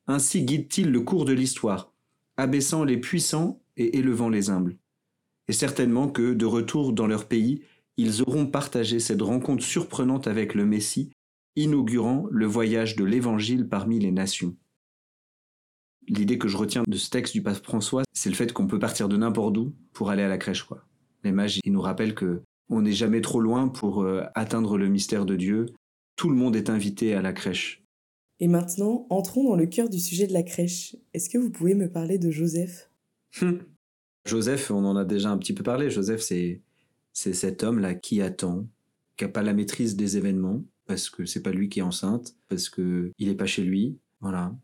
ainsi 0.07 0.43
guide-t-il 0.43 0.91
le 0.91 1.01
cours 1.01 1.25
de 1.25 1.33
l'histoire, 1.33 1.93
abaissant 2.37 2.83
les 2.83 2.97
puissants 2.97 3.61
et 3.77 3.97
élevant 3.97 4.29
les 4.29 4.49
humbles. 4.49 4.77
Et 5.47 5.53
certainement 5.53 6.07
que, 6.07 6.33
de 6.33 6.45
retour 6.45 6.93
dans 6.93 7.07
leur 7.07 7.27
pays, 7.27 7.61
ils 7.97 8.21
auront 8.21 8.47
partagé 8.47 8.99
cette 8.99 9.21
rencontre 9.21 9.63
surprenante 9.63 10.27
avec 10.27 10.55
le 10.55 10.65
Messie, 10.65 11.11
inaugurant 11.55 12.25
le 12.31 12.45
voyage 12.45 12.95
de 12.95 13.03
l'Évangile 13.03 13.67
parmi 13.67 13.99
les 13.99 14.11
nations. 14.11 14.55
L'idée 16.07 16.37
que 16.37 16.47
je 16.47 16.57
retiens 16.57 16.83
de 16.87 16.97
ce 16.97 17.09
texte 17.09 17.33
du 17.33 17.41
pape 17.41 17.63
François, 17.63 18.03
c'est 18.11 18.29
le 18.29 18.35
fait 18.35 18.51
qu'on 18.51 18.67
peut 18.67 18.79
partir 18.79 19.07
de 19.07 19.15
n'importe 19.15 19.57
où 19.57 19.73
pour 19.93 20.09
aller 20.09 20.23
à 20.23 20.27
la 20.27 20.37
crèche. 20.37 20.63
Quoi. 20.63 20.85
Les 21.23 21.31
mages, 21.31 21.59
ils 21.63 21.71
nous 21.71 21.81
rappellent 21.81 22.15
que 22.15 22.41
on 22.69 22.81
n'est 22.81 22.91
jamais 22.91 23.21
trop 23.21 23.39
loin 23.39 23.67
pour 23.67 24.01
euh, 24.01 24.23
atteindre 24.35 24.77
le 24.77 24.87
mystère 24.87 25.25
de 25.25 25.35
Dieu. 25.35 25.67
Tout 26.15 26.29
le 26.29 26.35
monde 26.35 26.55
est 26.55 26.69
invité 26.69 27.13
à 27.13 27.21
la 27.21 27.33
crèche. 27.33 27.83
Et 28.39 28.47
maintenant, 28.47 29.05
entrons 29.09 29.43
dans 29.43 29.55
le 29.55 29.67
cœur 29.67 29.89
du 29.89 29.99
sujet 29.99 30.27
de 30.27 30.33
la 30.33 30.43
crèche. 30.43 30.95
Est-ce 31.13 31.29
que 31.29 31.37
vous 31.37 31.51
pouvez 31.51 31.75
me 31.75 31.89
parler 31.89 32.17
de 32.17 32.31
Joseph? 32.31 32.89
Hum. 33.41 33.63
Joseph, 34.25 34.71
on 34.71 34.85
en 34.85 34.95
a 34.95 35.05
déjà 35.05 35.29
un 35.29 35.37
petit 35.37 35.53
peu 35.53 35.63
parlé. 35.63 35.89
Joseph, 35.89 36.21
c'est 36.21 36.61
c'est 37.13 37.33
cet 37.33 37.63
homme-là 37.63 37.93
qui 37.93 38.21
attend, 38.21 38.67
qui 39.17 39.23
n'a 39.23 39.29
pas 39.29 39.43
la 39.43 39.53
maîtrise 39.53 39.95
des 39.95 40.17
événements, 40.17 40.63
parce 40.85 41.09
que 41.09 41.25
c'est 41.25 41.41
pas 41.41 41.51
lui 41.51 41.69
qui 41.69 41.79
est 41.79 41.83
enceinte, 41.83 42.35
parce 42.49 42.69
que 42.69 43.11
il 43.17 43.29
est 43.29 43.35
pas 43.35 43.45
chez 43.45 43.63
lui. 43.63 43.97
Voilà. 44.19 44.55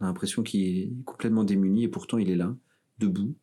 On 0.00 0.04
a 0.04 0.06
l'impression 0.06 0.42
qu'il 0.42 0.78
est 0.78 0.92
complètement 1.04 1.44
démuni 1.44 1.84
et 1.84 1.88
pourtant 1.88 2.18
il 2.18 2.30
est 2.30 2.36
là, 2.36 2.56
debout. 2.98 3.34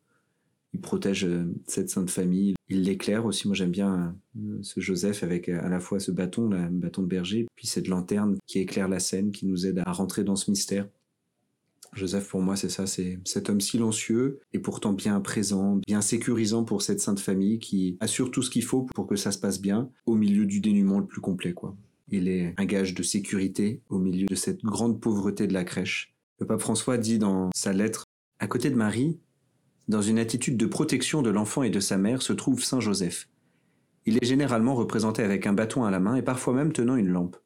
il 0.72 0.80
protège 0.80 1.24
euh, 1.24 1.44
cette 1.66 1.90
sainte 1.90 2.10
famille, 2.10 2.54
il 2.68 2.82
l'éclaire 2.82 3.26
aussi. 3.26 3.46
Moi 3.46 3.54
j'aime 3.54 3.70
bien 3.70 4.16
euh, 4.38 4.58
ce 4.62 4.80
Joseph 4.80 5.22
avec 5.22 5.48
à 5.48 5.68
la 5.68 5.80
fois 5.80 6.00
ce 6.00 6.10
bâton, 6.10 6.48
le 6.48 6.68
bâton 6.70 7.02
de 7.02 7.08
berger, 7.08 7.46
puis 7.56 7.66
cette 7.66 7.88
lanterne 7.88 8.36
qui 8.46 8.58
éclaire 8.58 8.88
la 8.88 9.00
scène, 9.00 9.32
qui 9.32 9.46
nous 9.46 9.66
aide 9.66 9.82
à 9.84 9.92
rentrer 9.92 10.24
dans 10.24 10.36
ce 10.36 10.50
mystère. 10.50 10.88
Joseph, 11.92 12.28
pour 12.28 12.40
moi, 12.40 12.56
c'est 12.56 12.68
ça, 12.68 12.86
c'est 12.86 13.18
cet 13.24 13.48
homme 13.48 13.60
silencieux 13.60 14.40
et 14.52 14.58
pourtant 14.58 14.92
bien 14.92 15.20
présent, 15.20 15.80
bien 15.86 16.00
sécurisant 16.00 16.64
pour 16.64 16.82
cette 16.82 17.00
sainte 17.00 17.20
famille 17.20 17.58
qui 17.58 17.96
assure 18.00 18.30
tout 18.30 18.42
ce 18.42 18.50
qu'il 18.50 18.64
faut 18.64 18.82
pour 18.82 19.06
que 19.06 19.16
ça 19.16 19.32
se 19.32 19.38
passe 19.38 19.60
bien 19.60 19.90
au 20.06 20.14
milieu 20.14 20.46
du 20.46 20.60
dénuement 20.60 20.98
le 20.98 21.06
plus 21.06 21.20
complet, 21.20 21.52
quoi. 21.52 21.76
Il 22.08 22.28
est 22.28 22.54
un 22.56 22.64
gage 22.64 22.94
de 22.94 23.02
sécurité 23.02 23.82
au 23.88 23.98
milieu 23.98 24.26
de 24.26 24.34
cette 24.34 24.62
grande 24.62 25.00
pauvreté 25.00 25.46
de 25.46 25.52
la 25.52 25.64
crèche. 25.64 26.14
Le 26.38 26.46
pape 26.46 26.60
François 26.60 26.98
dit 26.98 27.18
dans 27.18 27.50
sa 27.54 27.72
lettre, 27.72 28.04
à 28.38 28.46
côté 28.46 28.70
de 28.70 28.76
Marie, 28.76 29.18
dans 29.88 30.02
une 30.02 30.18
attitude 30.18 30.56
de 30.56 30.66
protection 30.66 31.22
de 31.22 31.30
l'enfant 31.30 31.62
et 31.62 31.70
de 31.70 31.80
sa 31.80 31.96
mère 31.96 32.22
se 32.22 32.32
trouve 32.32 32.62
Saint 32.62 32.80
Joseph. 32.80 33.28
Il 34.04 34.18
est 34.18 34.26
généralement 34.26 34.74
représenté 34.74 35.22
avec 35.22 35.46
un 35.46 35.52
bâton 35.52 35.84
à 35.84 35.90
la 35.90 35.98
main 35.98 36.14
et 36.14 36.22
parfois 36.22 36.54
même 36.54 36.72
tenant 36.72 36.96
une 36.96 37.08
lampe. 37.08 37.36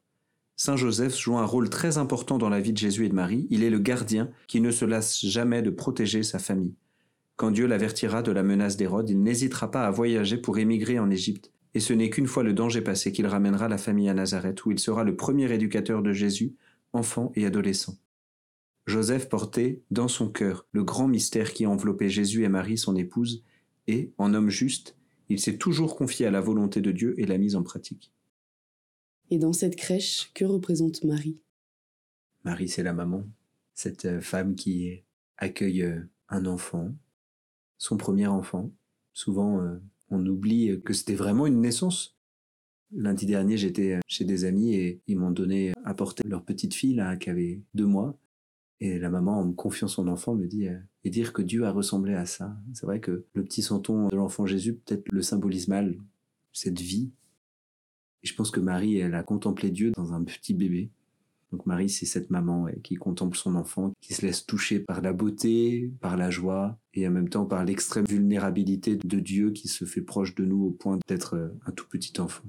Saint 0.62 0.76
Joseph 0.76 1.18
joue 1.18 1.38
un 1.38 1.46
rôle 1.46 1.70
très 1.70 1.96
important 1.96 2.36
dans 2.36 2.50
la 2.50 2.60
vie 2.60 2.74
de 2.74 2.76
Jésus 2.76 3.06
et 3.06 3.08
de 3.08 3.14
Marie. 3.14 3.46
Il 3.48 3.64
est 3.64 3.70
le 3.70 3.78
gardien 3.78 4.30
qui 4.46 4.60
ne 4.60 4.70
se 4.70 4.84
lasse 4.84 5.24
jamais 5.24 5.62
de 5.62 5.70
protéger 5.70 6.22
sa 6.22 6.38
famille. 6.38 6.74
Quand 7.36 7.50
Dieu 7.50 7.66
l'avertira 7.66 8.20
de 8.20 8.30
la 8.30 8.42
menace 8.42 8.76
d'Hérode, 8.76 9.08
il 9.08 9.22
n'hésitera 9.22 9.70
pas 9.70 9.86
à 9.86 9.90
voyager 9.90 10.36
pour 10.36 10.58
émigrer 10.58 10.98
en 10.98 11.08
Égypte. 11.08 11.50
Et 11.72 11.80
ce 11.80 11.94
n'est 11.94 12.10
qu'une 12.10 12.26
fois 12.26 12.42
le 12.42 12.52
danger 12.52 12.82
passé 12.82 13.10
qu'il 13.10 13.26
ramènera 13.26 13.68
la 13.68 13.78
famille 13.78 14.10
à 14.10 14.12
Nazareth, 14.12 14.66
où 14.66 14.70
il 14.70 14.78
sera 14.78 15.02
le 15.02 15.16
premier 15.16 15.50
éducateur 15.50 16.02
de 16.02 16.12
Jésus, 16.12 16.52
enfant 16.92 17.32
et 17.36 17.46
adolescent. 17.46 17.96
Joseph 18.86 19.30
portait 19.30 19.80
dans 19.90 20.08
son 20.08 20.28
cœur 20.28 20.66
le 20.72 20.84
grand 20.84 21.08
mystère 21.08 21.54
qui 21.54 21.64
enveloppait 21.64 22.10
Jésus 22.10 22.44
et 22.44 22.50
Marie, 22.50 22.76
son 22.76 22.96
épouse, 22.96 23.42
et, 23.86 24.12
en 24.18 24.34
homme 24.34 24.50
juste, 24.50 24.94
il 25.30 25.40
s'est 25.40 25.56
toujours 25.56 25.96
confié 25.96 26.26
à 26.26 26.30
la 26.30 26.42
volonté 26.42 26.82
de 26.82 26.92
Dieu 26.92 27.14
et 27.16 27.24
l'a 27.24 27.38
mise 27.38 27.56
en 27.56 27.62
pratique. 27.62 28.12
Et 29.30 29.38
dans 29.38 29.52
cette 29.52 29.76
crèche, 29.76 30.32
que 30.34 30.44
représente 30.44 31.04
Marie? 31.04 31.40
Marie, 32.44 32.68
c'est 32.68 32.82
la 32.82 32.92
maman, 32.92 33.22
cette 33.74 34.04
euh, 34.06 34.20
femme 34.20 34.56
qui 34.56 35.04
accueille 35.36 35.82
euh, 35.82 36.00
un 36.28 36.46
enfant, 36.46 36.92
son 37.78 37.96
premier 37.96 38.26
enfant. 38.26 38.72
Souvent, 39.12 39.60
euh, 39.60 39.78
on 40.10 40.26
oublie 40.26 40.80
que 40.84 40.92
c'était 40.92 41.14
vraiment 41.14 41.46
une 41.46 41.60
naissance. 41.60 42.16
Lundi 42.92 43.24
dernier, 43.24 43.56
j'étais 43.56 44.00
chez 44.08 44.24
des 44.24 44.44
amis 44.44 44.74
et 44.74 45.00
ils 45.06 45.16
m'ont 45.16 45.30
donné 45.30 45.74
à 45.84 45.94
porter 45.94 46.26
leur 46.26 46.44
petite 46.44 46.74
fille 46.74 46.94
là, 46.94 47.16
qui 47.16 47.30
avait 47.30 47.62
deux 47.72 47.86
mois. 47.86 48.18
Et 48.80 48.98
la 48.98 49.10
maman, 49.10 49.38
en 49.38 49.44
me 49.44 49.52
confiant 49.52 49.86
son 49.86 50.08
enfant, 50.08 50.34
me 50.34 50.46
dit 50.46 50.66
et 51.04 51.10
dire 51.10 51.32
que 51.32 51.42
Dieu 51.42 51.66
a 51.66 51.70
ressemblé 51.70 52.14
à 52.14 52.26
ça. 52.26 52.56
C'est 52.72 52.86
vrai 52.86 52.98
que 52.98 53.26
le 53.34 53.44
petit 53.44 53.62
santon 53.62 54.08
de 54.08 54.16
l'enfant 54.16 54.46
Jésus 54.46 54.74
peut-être 54.74 55.12
le 55.12 55.22
symbolise 55.22 55.68
mal, 55.68 56.00
cette 56.52 56.80
vie 56.80 57.12
et 58.22 58.26
je 58.26 58.34
pense 58.34 58.50
que 58.50 58.60
Marie, 58.60 58.98
elle 58.98 59.14
a 59.14 59.22
contemplé 59.22 59.70
Dieu 59.70 59.92
dans 59.92 60.12
un 60.12 60.22
petit 60.22 60.54
bébé. 60.54 60.90
Donc 61.52 61.66
Marie, 61.66 61.88
c'est 61.88 62.06
cette 62.06 62.30
maman 62.30 62.68
qui 62.84 62.94
contemple 62.94 63.36
son 63.36 63.56
enfant, 63.56 63.92
qui 64.00 64.14
se 64.14 64.24
laisse 64.24 64.46
toucher 64.46 64.78
par 64.78 65.00
la 65.00 65.12
beauté, 65.12 65.90
par 66.00 66.16
la 66.16 66.30
joie, 66.30 66.78
et 66.94 67.06
en 67.08 67.10
même 67.10 67.28
temps 67.28 67.46
par 67.46 67.64
l'extrême 67.64 68.04
vulnérabilité 68.04 68.96
de 68.96 69.20
Dieu 69.20 69.50
qui 69.50 69.66
se 69.66 69.84
fait 69.84 70.02
proche 70.02 70.34
de 70.36 70.44
nous 70.44 70.64
au 70.66 70.70
point 70.70 70.98
d'être 71.08 71.34
euh, 71.34 71.48
un 71.66 71.72
tout 71.72 71.88
petit 71.88 72.20
enfant. 72.20 72.44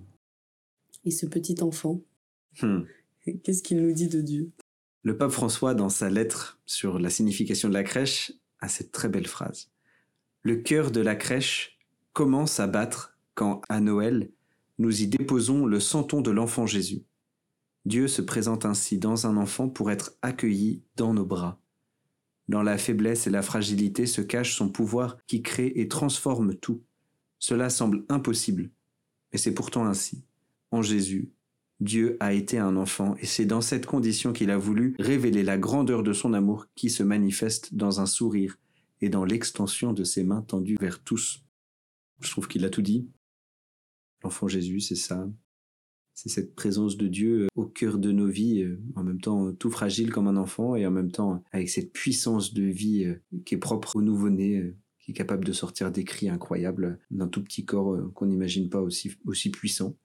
Et 1.04 1.12
ce 1.12 1.26
petit 1.26 1.64
enfant, 1.64 2.02
hmm. 2.62 2.82
qu'est-ce 3.44 3.64
qu'il 3.64 3.82
nous 3.82 3.94
dit 3.94 4.08
de 4.08 4.22
Dieu? 4.22 4.52
Le 5.04 5.18
pape 5.18 5.32
François, 5.32 5.74
dans 5.74 5.90
sa 5.90 6.12
lettre 6.12 6.60
sur 6.68 7.00
la 7.00 7.10
signification 7.10 7.70
de 7.70 7.74
la 7.74 7.84
crèche, 7.84 8.34
a 8.60 8.68
cette 8.68 8.92
très 8.92 9.10
belle 9.10 9.26
phrase. 9.26 9.72
Le 10.44 10.58
cœur 10.58 10.92
de 10.92 11.02
la 11.02 11.16
crèche 11.16 11.80
commence 12.14 12.60
à 12.60 12.68
battre 12.68 13.18
quand, 13.34 13.62
à 13.68 13.80
Noël, 13.80 14.30
nous 14.82 15.04
y 15.04 15.08
déposons 15.08 15.68
le 15.68 15.80
santon 15.80 16.22
de 16.22 16.32
l'enfant 16.32 16.66
Jésus. 16.66 17.04
Dieu 17.86 18.08
se 18.08 18.24
présente 18.24 18.66
ainsi 18.66 18.98
dans 18.98 19.28
un 19.28 19.38
enfant 19.38 19.70
pour 19.70 19.92
être 19.92 20.14
accueilli 20.24 20.82
dans 20.96 21.14
nos 21.14 21.24
bras. 21.24 21.62
Dans 22.48 22.64
la 22.64 22.80
faiblesse 22.80 23.28
et 23.28 23.30
la 23.30 23.44
fragilité 23.44 24.08
se 24.08 24.22
cache 24.22 24.56
son 24.56 24.70
pouvoir 24.70 25.18
qui 25.28 25.44
crée 25.44 25.72
et 25.76 25.88
transforme 25.88 26.56
tout. 26.56 26.82
Cela 27.38 27.70
semble 27.70 28.06
impossible, 28.10 28.72
mais 29.32 29.38
c'est 29.38 29.54
pourtant 29.54 29.86
ainsi. 29.86 30.26
En 30.72 30.82
Jésus, 30.82 31.30
Dieu 31.80 32.18
a 32.20 32.34
été 32.34 32.58
un 32.58 32.76
enfant 32.76 33.16
et 33.20 33.28
c'est 33.28 33.46
dans 33.46 33.62
cette 33.62 33.86
condition 33.86 34.34
qu'il 34.34 34.50
a 34.50 34.58
voulu 34.58 34.96
révéler 34.98 35.44
la 35.44 35.60
grandeur 35.60 36.02
de 36.02 36.12
son 36.12 36.34
amour 36.34 36.66
qui 36.74 36.90
se 36.90 37.04
manifeste 37.04 37.76
dans 37.76 38.02
un 38.02 38.08
sourire 38.08 38.58
et 39.00 39.10
dans 39.10 39.26
l'extension 39.26 39.94
de 39.94 40.04
ses 40.04 40.24
mains 40.24 40.42
tendues 40.42 40.78
vers 40.82 41.04
tous. 41.04 41.44
Je 42.20 42.32
trouve 42.32 42.48
qu'il 42.48 42.66
a 42.66 42.72
tout 42.72 42.82
dit. 42.82 43.08
L'enfant 44.24 44.48
Jésus, 44.48 44.80
c'est 44.80 44.96
ça. 44.96 45.28
C'est 46.14 46.30
cette 46.30 46.56
présence 46.56 46.98
de 46.98 47.08
Dieu 47.08 47.44
euh, 47.44 47.48
au 47.56 47.66
cœur 47.66 47.98
de 47.98 48.12
nos 48.12 48.28
vies, 48.28 48.64
euh, 48.64 48.80
en 48.96 49.04
même 49.04 49.22
temps 49.22 49.54
tout 49.54 49.72
fragile 49.72 50.12
comme 50.12 50.28
un 50.28 50.38
enfant 50.38 50.76
et 50.76 50.86
en 50.86 50.92
même 50.92 51.12
temps 51.12 51.44
avec 51.52 51.70
cette 51.70 51.94
puissance 51.94 52.54
de 52.54 52.64
vie 52.64 53.06
euh, 53.06 53.42
qui 53.46 53.56
est 53.56 53.60
propre 53.60 53.96
au 53.96 54.02
nouveau-né, 54.02 54.76
qui 55.00 55.12
est 55.12 55.16
capable 55.16 55.46
de 55.46 55.52
sortir 55.52 55.92
des 55.92 56.04
cris 56.04 56.30
incroyables 56.30 57.00
d'un 57.10 57.28
tout 57.28 57.44
petit 57.44 57.66
corps 57.66 57.98
qu'on 58.14 58.28
n'imagine 58.28 58.70
pas 58.70 58.82
aussi, 58.82 59.50
puissant. 59.52 59.96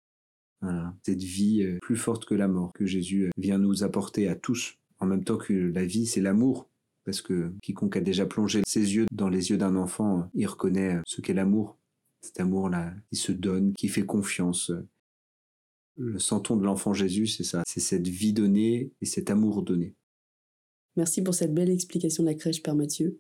Cette 1.03 1.23
vie 1.23 1.77
plus 1.83 1.97
forte 1.97 2.25
que 2.25 2.35
la 2.35 2.49
mort 2.49 2.73
que 2.73 2.87
Jésus 2.87 3.31
vient 3.37 3.59
nous 3.59 3.85
apporter 3.85 4.27
à 4.27 4.35
tous, 4.35 4.79
en 4.99 5.07
même 5.07 5.23
temps 5.23 5.37
que 5.37 5.53
la 5.53 5.85
vie, 5.85 6.07
c'est 6.07 6.23
l'amour. 6.23 6.69
Parce 7.05 7.21
que 7.21 7.53
quiconque 7.63 7.99
a 7.99 8.01
déjà 8.01 8.27
plongé 8.27 8.63
ses 8.67 8.97
yeux 8.97 9.07
dans 9.13 9.29
les 9.29 9.51
yeux 9.51 9.59
d'un 9.59 9.77
enfant, 9.77 10.29
il 10.35 10.47
reconnaît 10.47 10.99
ce 11.05 11.21
qu'est 11.21 11.35
l'amour 11.35 11.79
cet 12.27 12.41
amour-là 12.41 12.95
qui 13.11 13.17
se 13.17 13.33
donne, 13.33 13.73
qui 13.75 13.89
fait 13.89 14.05
confiance. 14.05 14.73
Le 15.97 16.19
santon 16.19 16.57
de 16.57 16.65
l'enfant 16.65 16.93
Jésus, 16.93 17.27
c'est 17.27 17.45
ça, 17.45 17.63
c'est 17.67 17.81
cette 17.81 18.07
vie 18.07 18.33
donnée 18.33 18.93
et 19.01 19.07
cet 19.07 19.31
amour 19.31 19.63
donné. 19.63 19.95
Merci 20.97 21.23
pour 21.23 21.35
cette 21.35 21.55
belle 21.55 21.71
explication 21.71 22.23
de 22.23 22.29
la 22.29 22.35
crèche, 22.35 22.63
Père 22.63 22.75
Mathieu. 22.75 23.19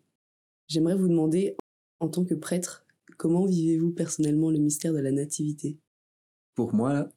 J'aimerais 0.68 0.96
vous 0.96 1.08
demander, 1.08 1.56
en 2.00 2.08
tant 2.08 2.24
que 2.24 2.34
prêtre, 2.34 2.86
comment 3.16 3.46
vivez-vous 3.46 3.92
personnellement 3.92 4.50
le 4.50 4.58
mystère 4.58 4.92
de 4.92 4.98
la 4.98 5.12
Nativité? 5.12 5.78
Pour 6.54 6.74
moi, 6.74 7.08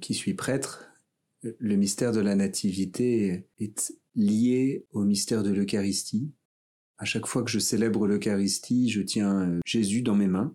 qui 0.00 0.14
suis 0.14 0.34
prêtre, 0.34 0.92
le 1.42 1.76
mystère 1.76 2.12
de 2.12 2.20
la 2.20 2.34
Nativité 2.36 3.48
est 3.58 3.94
lié 4.14 4.84
au 4.92 5.04
mystère 5.04 5.42
de 5.42 5.50
l'Eucharistie. 5.50 6.30
À 6.98 7.04
chaque 7.04 7.26
fois 7.26 7.42
que 7.42 7.50
je 7.50 7.58
célèbre 7.58 8.06
l'Eucharistie, 8.06 8.90
je 8.90 9.00
tiens 9.00 9.58
Jésus 9.64 10.02
dans 10.02 10.14
mes 10.14 10.28
mains 10.28 10.54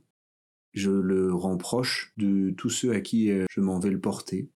je 0.75 0.91
le 0.91 1.33
rends 1.33 1.57
proche 1.57 2.13
de 2.17 2.51
tous 2.51 2.69
ceux 2.69 2.91
à 2.91 2.99
qui 2.99 3.31
euh, 3.31 3.45
je 3.49 3.61
m'en 3.61 3.79
vais 3.79 3.89
le 3.89 3.99
porter. 3.99 4.49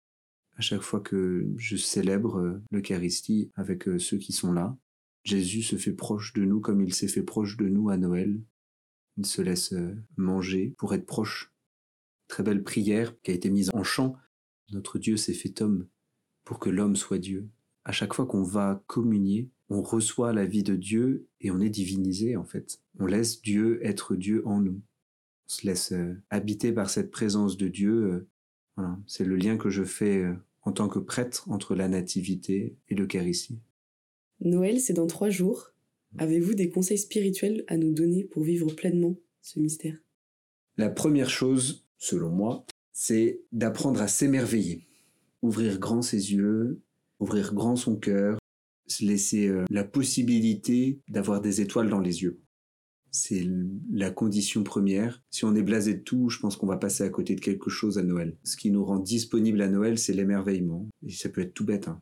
À 0.58 0.62
chaque 0.62 0.82
fois 0.82 1.00
que 1.00 1.48
je 1.58 1.78
célèbre 1.78 2.40
euh, 2.40 2.62
l'Eucharistie 2.72 3.50
avec 3.56 3.88
euh, 3.88 3.98
ceux 3.98 4.18
qui 4.18 4.34
sont 4.34 4.52
là, 4.52 4.78
Jésus 5.24 5.64
se 5.64 5.78
fait 5.78 5.94
proche 5.94 6.34
de 6.34 6.44
nous 6.44 6.60
comme 6.60 6.82
il 6.82 6.94
s'est 6.94 7.08
fait 7.08 7.24
proche 7.24 7.56
de 7.56 7.70
nous 7.70 7.90
à 7.90 7.98
Noël. 7.98 8.42
Il 9.18 9.26
se 9.26 9.42
laisse 9.42 9.74
manger 10.18 10.76
pour 10.78 10.94
être 10.94 11.06
proche. 11.06 11.54
Très 12.28 12.44
belle 12.44 12.64
prière 12.64 13.20
qui 13.22 13.32
a 13.32 13.34
été 13.34 13.50
mise 13.50 13.70
en 13.74 13.84
chant. 13.84 14.16
Notre 14.72 14.98
Dieu 14.98 15.18
s'est 15.18 15.34
fait 15.34 15.62
homme 15.62 15.88
pour 16.46 16.60
que 16.60 16.70
l'homme 16.70 16.96
soit 16.96 17.18
Dieu. 17.18 17.50
À 17.84 17.92
chaque 17.92 18.14
fois 18.14 18.26
qu'on 18.26 18.44
va 18.44 18.82
communier, 18.88 19.50
on 19.68 19.82
reçoit 19.82 20.32
la 20.32 20.46
vie 20.46 20.64
de 20.64 20.76
Dieu 20.76 21.28
et 21.42 21.52
on 21.52 21.60
est 21.60 21.70
divinisé 21.70 22.38
en 22.38 22.46
fait. 22.46 22.82
On 22.98 23.06
laisse 23.06 23.42
Dieu 23.42 23.86
être 23.86 24.16
Dieu 24.16 24.42
en 24.48 24.62
nous 24.62 24.82
se 25.50 25.66
laisse 25.66 25.92
euh, 25.92 26.16
habiter 26.30 26.72
par 26.72 26.90
cette 26.90 27.12
présence 27.12 27.58
de 27.58 27.68
Dieu. 27.68 27.92
Euh, 27.92 28.30
voilà, 28.78 28.98
c'est 29.08 29.26
le 29.26 29.36
lien 29.36 29.58
que 29.58 29.70
je 29.70 29.84
fais 29.84 30.20
euh, 30.20 30.34
en 30.62 30.72
tant 30.72 30.88
que 30.88 31.00
prêtre 31.00 31.50
entre 31.50 31.76
la 31.76 31.88
nativité 31.88 32.78
et 32.88 32.96
l'Eucharistie. 32.96 33.60
Noël, 34.40 34.80
c'est 34.80 34.94
dans 34.94 35.08
trois 35.08 35.30
jours. 35.30 35.74
Avez-vous 36.18 36.54
des 36.54 36.70
conseils 36.70 37.00
spirituels 37.00 37.64
à 37.68 37.78
nous 37.78 37.92
donner 37.92 38.24
pour 38.24 38.44
vivre 38.44 38.72
pleinement 38.74 39.16
ce 39.42 39.60
mystère? 39.60 39.98
La 40.78 40.90
première 40.90 41.30
chose, 41.30 41.86
selon 41.98 42.30
moi, 42.30 42.66
c'est 42.94 43.42
d'apprendre 43.52 44.02
à 44.02 44.08
s'émerveiller, 44.08 44.88
ouvrir 45.42 45.80
grand 45.80 46.02
ses 46.02 46.34
yeux, 46.34 46.82
ouvrir 47.20 47.54
grand 47.54 47.76
son 47.76 47.96
cœur, 47.96 48.40
se 48.88 49.04
laisser 49.04 49.52
la 49.70 49.84
possibilité 49.84 51.00
d'avoir 51.10 51.42
des 51.42 51.62
étoiles 51.62 51.90
dans 51.90 52.00
les 52.00 52.24
yeux. 52.24 52.42
C'est 53.12 53.48
la 53.92 54.12
condition 54.12 54.64
première. 54.64 55.24
Si 55.32 55.46
on 55.46 55.56
est 55.56 55.64
blasé 55.64 55.96
de 55.96 56.02
tout, 56.02 56.30
je 56.30 56.40
pense 56.40 56.58
qu'on 56.58 56.68
va 56.68 56.78
passer 56.78 57.04
à 57.04 57.10
côté 57.10 57.36
de 57.36 57.42
quelque 57.42 57.70
chose 57.70 57.98
à 57.98 58.04
Noël. 58.04 58.38
Ce 58.44 58.56
qui 58.56 58.72
nous 58.72 58.86
rend 58.86 59.00
disponible 59.00 59.62
à 59.62 59.68
Noël, 59.68 59.98
c'est 59.98 60.14
l'émerveillement. 60.14 60.88
Et 61.06 61.12
ça 61.12 61.30
peut 61.30 61.42
être 61.42 61.54
tout 61.54 61.66
bête. 61.66 61.88
Hein. 61.88 62.02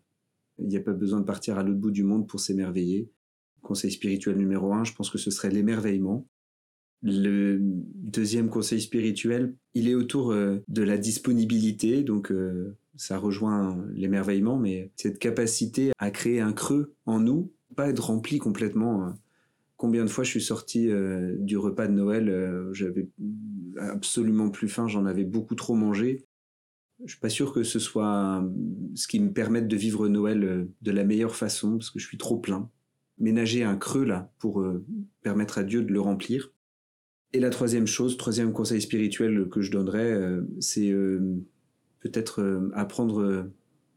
Il 0.59 0.67
n'y 0.67 0.77
a 0.77 0.81
pas 0.81 0.93
besoin 0.93 1.19
de 1.19 1.25
partir 1.25 1.57
à 1.57 1.63
l'autre 1.63 1.79
bout 1.79 1.91
du 1.91 2.03
monde 2.03 2.27
pour 2.27 2.39
s'émerveiller. 2.39 3.09
Conseil 3.61 3.91
spirituel 3.91 4.37
numéro 4.37 4.73
un, 4.73 4.83
je 4.83 4.93
pense 4.93 5.09
que 5.09 5.17
ce 5.17 5.31
serait 5.31 5.49
l'émerveillement. 5.49 6.27
Le 7.03 7.59
deuxième 7.61 8.49
conseil 8.49 8.81
spirituel, 8.81 9.55
il 9.75 9.87
est 9.87 9.93
autour 9.93 10.31
euh, 10.31 10.57
de 10.67 10.81
la 10.81 10.97
disponibilité, 10.97 12.03
donc 12.03 12.31
euh, 12.31 12.75
ça 12.95 13.19
rejoint 13.19 13.85
l'émerveillement, 13.93 14.57
mais 14.57 14.91
cette 14.95 15.19
capacité 15.19 15.91
à 15.99 16.09
créer 16.09 16.39
un 16.39 16.53
creux 16.53 16.95
en 17.05 17.19
nous, 17.19 17.51
pas 17.75 17.89
être 17.89 18.07
rempli 18.07 18.39
complètement. 18.39 19.13
Combien 19.77 20.03
de 20.03 20.09
fois 20.09 20.23
je 20.23 20.31
suis 20.31 20.41
sorti 20.41 20.89
euh, 20.89 21.35
du 21.37 21.55
repas 21.55 21.87
de 21.87 21.93
Noël, 21.93 22.29
euh, 22.29 22.73
j'avais 22.73 23.07
absolument 23.77 24.49
plus 24.49 24.67
faim, 24.67 24.87
j'en 24.87 25.05
avais 25.05 25.23
beaucoup 25.23 25.53
trop 25.53 25.75
mangé. 25.75 26.25
Je 27.05 27.11
suis 27.11 27.19
pas 27.19 27.29
sûr 27.29 27.53
que 27.53 27.61
ce 27.61 27.77
soit 27.77 28.43
ce 28.95 29.07
qui 29.07 29.19
me 29.19 29.31
permette 29.31 29.67
de 29.67 29.75
vivre 29.75 30.07
Noël 30.07 30.43
euh, 30.43 30.65
de 30.81 30.91
la 30.91 31.03
meilleure 31.03 31.35
façon, 31.35 31.77
parce 31.77 31.91
que 31.91 31.99
je 31.99 32.07
suis 32.07 32.17
trop 32.17 32.39
plein. 32.39 32.71
Ménager 33.19 33.63
un 33.63 33.77
creux 33.77 34.03
là 34.03 34.31
pour 34.39 34.63
permettre 35.21 35.57
à 35.57 35.63
Dieu 35.63 35.81
de 35.81 35.91
le 35.91 35.99
remplir. 35.99 36.51
Et 37.33 37.39
la 37.39 37.49
troisième 37.49 37.87
chose, 37.87 38.15
troisième 38.15 38.53
conseil 38.53 38.79
spirituel 38.79 39.49
que 39.49 39.61
je 39.61 39.71
donnerais, 39.71 40.39
c'est 40.59 40.93
peut-être 41.99 42.69
apprendre 42.75 43.49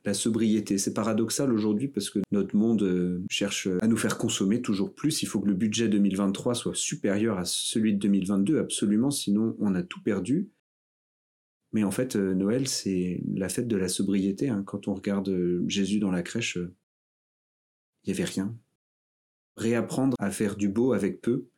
la 0.05 0.15
sobriété. 0.15 0.79
C'est 0.79 0.95
paradoxal 0.95 1.53
aujourd'hui 1.53 1.89
parce 1.89 2.11
que 2.11 2.21
notre 2.31 2.57
monde 2.57 2.83
euh, 2.83 3.23
cherche 3.29 3.69
à 3.81 3.87
nous 3.87 3.97
faire 3.97 4.19
consommer 4.19 4.63
toujours 4.63 4.95
plus. 4.95 5.23
Il 5.23 5.27
faut 5.27 5.41
que 5.41 5.49
le 5.49 5.55
budget 5.55 5.89
2023 5.89 6.55
soit 6.55 6.75
supérieur 6.75 7.39
à 7.39 7.45
celui 7.45 7.95
de 7.95 7.99
2022, 7.99 8.59
absolument, 8.59 9.11
sinon 9.11 9.57
on 9.59 9.75
a 9.75 9.83
tout 9.83 10.03
perdu. 10.03 10.51
Mais 11.73 11.85
en 11.85 11.91
fait, 11.91 12.17
euh, 12.17 12.35
Noël, 12.35 12.67
c'est 12.67 13.23
la 13.35 13.49
fête 13.49 13.69
de 13.69 13.77
la 13.77 13.89
sobriété. 13.89 14.49
Hein. 14.49 14.63
Quand 14.67 14.89
on 14.89 14.95
regarde 14.95 15.29
euh, 15.29 15.63
Jésus 15.69 16.01
dans 16.01 16.11
la 16.11 16.23
crèche, 16.23 16.57
il 16.57 18.13
n'y 18.13 18.13
avait 18.13 18.25
rien. 18.25 18.57
Réapprendre 19.57 20.17
à 20.19 20.31
faire 20.31 20.57
du 20.57 20.69
beau 20.69 20.93
avec 20.93 21.21
peu, 21.21 21.49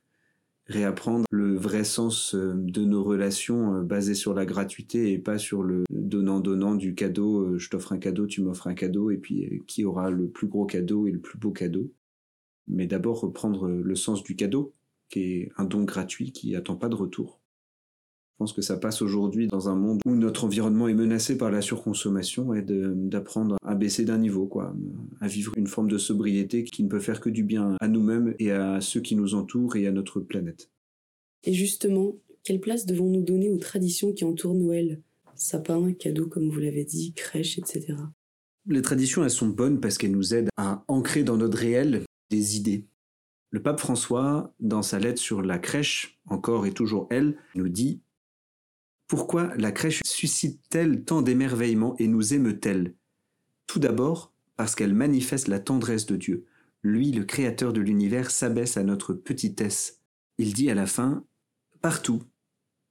réapprendre 0.67 1.25
le 1.31 1.57
vrai 1.57 1.85
sens 1.85 2.35
euh, 2.35 2.55
de 2.55 2.85
nos 2.85 3.03
relations 3.03 3.77
euh, 3.77 3.83
basées 3.83 4.15
sur 4.15 4.35
la 4.35 4.47
gratuité 4.47 5.13
et 5.13 5.19
pas 5.19 5.39
sur 5.39 5.63
le 5.63 5.85
donnant-donnant 5.91 6.75
du 6.75 6.95
cadeau, 6.95 7.41
euh, 7.41 7.59
je 7.59 7.69
t'offre 7.69 7.93
un 7.93 7.99
cadeau, 7.99 8.27
tu 8.27 8.43
m'offres 8.43 8.69
un 8.69 8.75
cadeau, 8.75 9.11
et 9.11 9.19
puis 9.19 9.63
qui 9.67 9.85
aura 9.85 10.11
le 10.11 10.29
plus 10.29 10.47
gros 10.47 10.67
cadeau 10.67 11.07
et 11.07 11.11
le 11.11 11.21
plus 11.21 11.39
beau 11.39 11.51
cadeau. 11.51 11.93
Mais 12.69 12.87
d'abord 12.87 13.21
reprendre 13.21 13.69
le 13.69 13.95
sens 13.97 14.23
du 14.23 14.37
cadeau, 14.37 14.75
qui 15.09 15.21
est 15.21 15.53
un 15.57 15.65
don 15.65 15.83
gratuit 15.83 16.33
qui 16.33 16.53
n'attend 16.53 16.77
pas 16.77 16.89
de 16.89 16.95
retour. 16.95 17.42
Pense 18.43 18.53
que 18.53 18.61
ça 18.61 18.77
passe 18.77 19.03
aujourd'hui 19.03 19.47
dans 19.47 19.69
un 19.69 19.77
monde 19.77 20.01
où 20.05 20.17
notre 20.17 20.43
environnement 20.43 20.89
est 20.89 20.95
menacé 20.95 21.39
par 21.39 21.53
la 21.53 21.61
surconsommation 21.63 22.55
et 22.55 22.63
d'apprendre 22.63 23.57
à 23.65 23.77
baisser 23.77 24.05
d'un 24.05 24.19
niveau, 24.19 24.49
quoi, 24.49 24.75
à 25.21 25.29
vivre 25.29 25.53
une 25.57 25.69
forme 25.69 25.87
de 25.87 25.97
sobriété 25.97 26.65
qui 26.65 26.83
ne 26.83 26.89
peut 26.89 26.99
faire 26.99 27.21
que 27.21 27.31
du 27.31 27.45
bien 27.45 27.77
à 27.81 27.87
nous-mêmes 27.87 28.35
et 28.41 28.51
à 28.51 28.81
ceux 28.81 29.01
qui 29.01 29.15
nous 29.15 29.37
entourent 29.37 29.77
et 29.77 29.87
à 29.87 29.93
notre 29.93 30.19
planète. 30.19 30.73
Et 31.45 31.53
justement, 31.53 32.17
quelle 32.43 32.59
place 32.59 32.85
devons-nous 32.85 33.23
donner 33.23 33.49
aux 33.49 33.59
traditions 33.59 34.13
qui 34.13 34.25
entourent 34.25 34.57
Noël? 34.57 35.01
Sapin, 35.37 35.93
cadeaux 35.93 36.27
comme 36.27 36.49
vous 36.49 36.59
l'avez 36.59 36.83
dit, 36.83 37.13
crèche, 37.13 37.59
etc. 37.59 37.95
Les 38.67 38.83
traditions, 38.83 39.23
elles 39.23 39.31
sont 39.31 39.51
bonnes 39.51 39.79
parce 39.79 39.99
qu'elles 39.99 40.11
nous 40.11 40.35
aident 40.35 40.51
à 40.57 40.83
ancrer 40.89 41.23
dans 41.23 41.37
notre 41.37 41.59
réel 41.59 42.03
des 42.29 42.57
idées. 42.57 42.87
Le 43.51 43.63
pape 43.63 43.79
François, 43.79 44.53
dans 44.59 44.83
sa 44.83 44.99
lettre 44.99 45.21
sur 45.21 45.43
la 45.43 45.61
crèche, 45.61 46.19
encore 46.27 46.67
et 46.67 46.73
toujours 46.73 47.07
elle, 47.11 47.37
nous 47.55 47.69
dit 47.69 48.01
pourquoi 49.07 49.53
la 49.57 49.73
crèche 49.73 50.01
suscite-t-elle 50.05 51.05
tant 51.05 51.23
d'émerveillement 51.23 51.95
et 51.99 52.09
nous 52.09 52.35
émeut-elle? 52.35 52.95
Tout 53.67 53.79
d'abord, 53.79 54.33
parce 54.57 54.75
qu'elle 54.75 54.95
manifeste 54.95 55.49
la 55.49 55.59
tendresse 55.59 56.07
de 56.07 56.17
Dieu. 56.17 56.47
Lui, 56.83 57.13
le 57.13 57.25
Créateur 57.25 57.73
de 57.73 57.81
l'univers, 57.81 58.31
s'abaisse 58.31 58.77
à 58.77 58.83
notre 58.83 59.15
petitesse. 59.15 60.01
Il 60.39 60.53
dit 60.53 60.71
à 60.71 60.75
la 60.75 60.87
fin 60.87 61.25
Partout, 61.81 62.23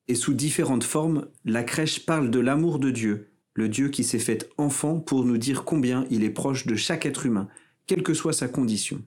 et 0.07 0.15
sous 0.15 0.33
différentes 0.33 0.83
formes, 0.83 1.27
la 1.45 1.63
crèche 1.63 2.05
parle 2.05 2.29
de 2.29 2.39
l'amour 2.39 2.79
de 2.79 2.91
Dieu, 2.91 3.31
le 3.53 3.69
Dieu 3.69 3.89
qui 3.89 4.03
s'est 4.03 4.19
fait 4.19 4.49
enfant 4.57 4.99
pour 4.99 5.23
nous 5.25 5.37
dire 5.37 5.63
combien 5.63 6.05
il 6.09 6.23
est 6.23 6.29
proche 6.29 6.65
de 6.65 6.75
chaque 6.75 7.05
être 7.05 7.25
humain, 7.25 7.47
quelle 7.87 8.03
que 8.03 8.13
soit 8.13 8.33
sa 8.33 8.47
condition. 8.47 9.03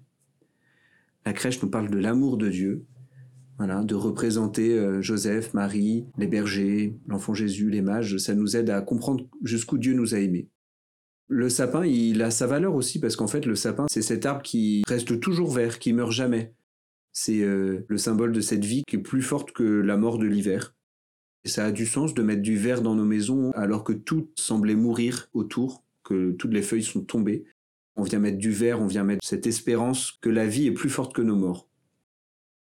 La 1.26 1.32
crèche 1.32 1.62
nous 1.62 1.70
parle 1.70 1.90
de 1.90 1.98
l'amour 1.98 2.36
de 2.36 2.48
Dieu, 2.48 2.86
voilà, 3.58 3.84
de 3.84 3.94
représenter 3.94 4.76
euh, 4.76 5.00
Joseph, 5.00 5.54
Marie, 5.54 6.06
les 6.18 6.26
bergers, 6.26 6.96
l'enfant 7.06 7.34
Jésus, 7.34 7.70
les 7.70 7.82
mages, 7.82 8.16
ça 8.18 8.34
nous 8.34 8.56
aide 8.56 8.70
à 8.70 8.80
comprendre 8.80 9.28
jusqu'où 9.42 9.78
Dieu 9.78 9.94
nous 9.94 10.14
a 10.14 10.18
aimés. 10.18 10.48
Le 11.28 11.48
sapin, 11.48 11.86
il 11.86 12.20
a 12.22 12.30
sa 12.30 12.46
valeur 12.46 12.74
aussi 12.74 13.00
parce 13.00 13.16
qu'en 13.16 13.26
fait, 13.26 13.46
le 13.46 13.54
sapin, 13.54 13.86
c'est 13.88 14.02
cet 14.02 14.26
arbre 14.26 14.42
qui 14.42 14.82
reste 14.86 15.20
toujours 15.20 15.52
vert, 15.52 15.78
qui 15.78 15.92
meurt 15.92 16.10
jamais. 16.10 16.52
C'est 17.12 17.42
euh, 17.42 17.84
le 17.88 17.96
symbole 17.96 18.32
de 18.32 18.40
cette 18.40 18.64
vie 18.64 18.82
qui 18.86 18.96
est 18.96 19.00
plus 19.00 19.22
forte 19.22 19.52
que 19.52 19.62
la 19.62 19.96
mort 19.96 20.18
de 20.18 20.26
l'hiver. 20.26 20.74
Et 21.44 21.48
ça 21.48 21.66
a 21.66 21.72
du 21.72 21.86
sens 21.86 22.14
de 22.14 22.22
mettre 22.22 22.42
du 22.42 22.56
vert 22.56 22.82
dans 22.82 22.94
nos 22.94 23.04
maisons 23.04 23.52
alors 23.52 23.84
que 23.84 23.92
tout 23.92 24.30
semblait 24.36 24.74
mourir 24.74 25.28
autour, 25.32 25.84
que 26.02 26.32
toutes 26.32 26.52
les 26.52 26.62
feuilles 26.62 26.82
sont 26.82 27.02
tombées. 27.02 27.44
On 27.96 28.02
vient 28.02 28.18
mettre 28.18 28.38
du 28.38 28.50
vert, 28.50 28.80
on 28.80 28.86
vient 28.86 29.04
mettre 29.04 29.24
cette 29.24 29.46
espérance 29.46 30.12
que 30.20 30.30
la 30.30 30.46
vie 30.46 30.66
est 30.66 30.72
plus 30.72 30.90
forte 30.90 31.14
que 31.14 31.22
nos 31.22 31.36
morts 31.36 31.68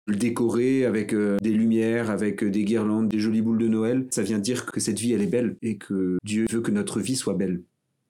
le 0.07 0.15
décorer 0.15 0.85
avec 0.85 1.13
euh, 1.13 1.37
des 1.41 1.51
lumières, 1.51 2.09
avec 2.09 2.43
euh, 2.43 2.49
des 2.49 2.63
guirlandes, 2.63 3.07
des 3.07 3.19
jolies 3.19 3.41
boules 3.41 3.59
de 3.59 3.67
Noël, 3.67 4.07
ça 4.11 4.23
vient 4.23 4.39
dire 4.39 4.65
que 4.65 4.79
cette 4.79 4.99
vie 4.99 5.13
elle 5.13 5.21
est 5.21 5.27
belle 5.27 5.57
et 5.61 5.77
que 5.77 6.17
Dieu 6.23 6.45
veut 6.49 6.61
que 6.61 6.71
notre 6.71 6.99
vie 6.99 7.15
soit 7.15 7.35
belle. 7.35 7.63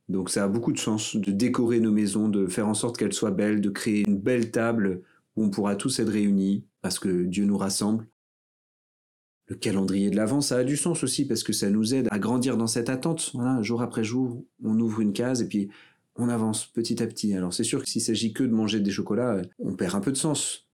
Donc 0.10 0.30
ça 0.30 0.44
a 0.44 0.48
beaucoup 0.48 0.72
de 0.72 0.80
sens 0.80 1.16
de 1.16 1.32
décorer 1.32 1.80
nos 1.80 1.92
maisons, 1.92 2.28
de 2.28 2.48
faire 2.48 2.68
en 2.68 2.74
sorte 2.74 2.98
qu'elles 2.98 3.14
soient 3.14 3.32
belles, 3.32 3.62
de 3.62 3.70
créer 3.70 4.04
une 4.08 4.18
belle 4.18 4.52
table 4.52 5.02
où 5.36 5.44
on 5.44 5.50
pourra 5.50 5.76
tous 5.76 6.00
être 6.00 6.12
réunis 6.12 6.66
parce 6.82 7.00
que 7.00 7.24
Dieu 7.24 7.46
nous 7.46 7.58
rassemble. 7.58 8.08
Le 9.48 9.56
calendrier 9.56 10.10
de 10.10 10.16
l'Avent, 10.16 10.42
ça 10.42 10.58
a 10.58 10.64
du 10.64 10.78
sens 10.78 11.04
aussi 11.04 11.26
parce 11.26 11.44
que 11.44 11.54
ça 11.54 11.70
nous 11.70 11.94
aide 11.94 12.08
à 12.10 12.20
grandir 12.20 12.58
dans 12.58 12.68
cette 12.68 12.90
attente. 12.90 13.32
Voilà, 13.34 13.62
jour 13.62 13.82
après 13.82 14.04
jour, 14.04 14.46
on 14.64 14.80
ouvre 14.80 15.02
une 15.02 15.14
case 15.14 15.42
et 15.42 15.48
puis 15.48 15.70
on 16.16 16.30
avance 16.30 16.68
petit 16.68 17.02
à 17.04 17.08
petit. 17.08 17.34
Alors 17.34 17.54
c'est 17.54 17.64
sûr 17.64 17.82
que 17.82 17.90
s'il 17.90 18.02
s'agit 18.02 18.34
que 18.34 18.44
de 18.44 18.52
manger 18.52 18.80
des 18.80 18.92
chocolats, 18.92 19.42
on 19.60 19.74
perd 19.74 19.96
un 19.96 20.00
peu 20.00 20.12
de 20.12 20.18
sens. 20.18 20.68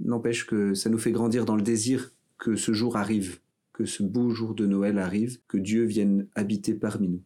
N'empêche 0.00 0.46
que 0.46 0.74
ça 0.74 0.90
nous 0.90 0.98
fait 0.98 1.12
grandir 1.12 1.44
dans 1.44 1.56
le 1.56 1.62
désir 1.62 2.12
que 2.38 2.56
ce 2.56 2.72
jour 2.72 2.96
arrive, 2.96 3.40
que 3.72 3.84
ce 3.84 4.02
beau 4.02 4.30
jour 4.30 4.54
de 4.54 4.66
Noël 4.66 4.98
arrive, 4.98 5.40
que 5.46 5.58
Dieu 5.58 5.84
vienne 5.84 6.28
habiter 6.34 6.74
parmi 6.74 7.08
nous. 7.08 7.22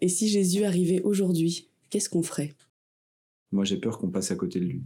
Et 0.00 0.08
si 0.08 0.28
Jésus 0.28 0.64
arrivait 0.64 1.00
aujourd'hui, 1.02 1.68
qu'est-ce 1.88 2.10
qu'on 2.10 2.22
ferait? 2.22 2.54
Moi 3.52 3.64
j'ai 3.64 3.78
peur 3.78 3.98
qu'on 3.98 4.10
passe 4.10 4.30
à 4.30 4.36
côté 4.36 4.60
de 4.60 4.66
lui. 4.66 4.84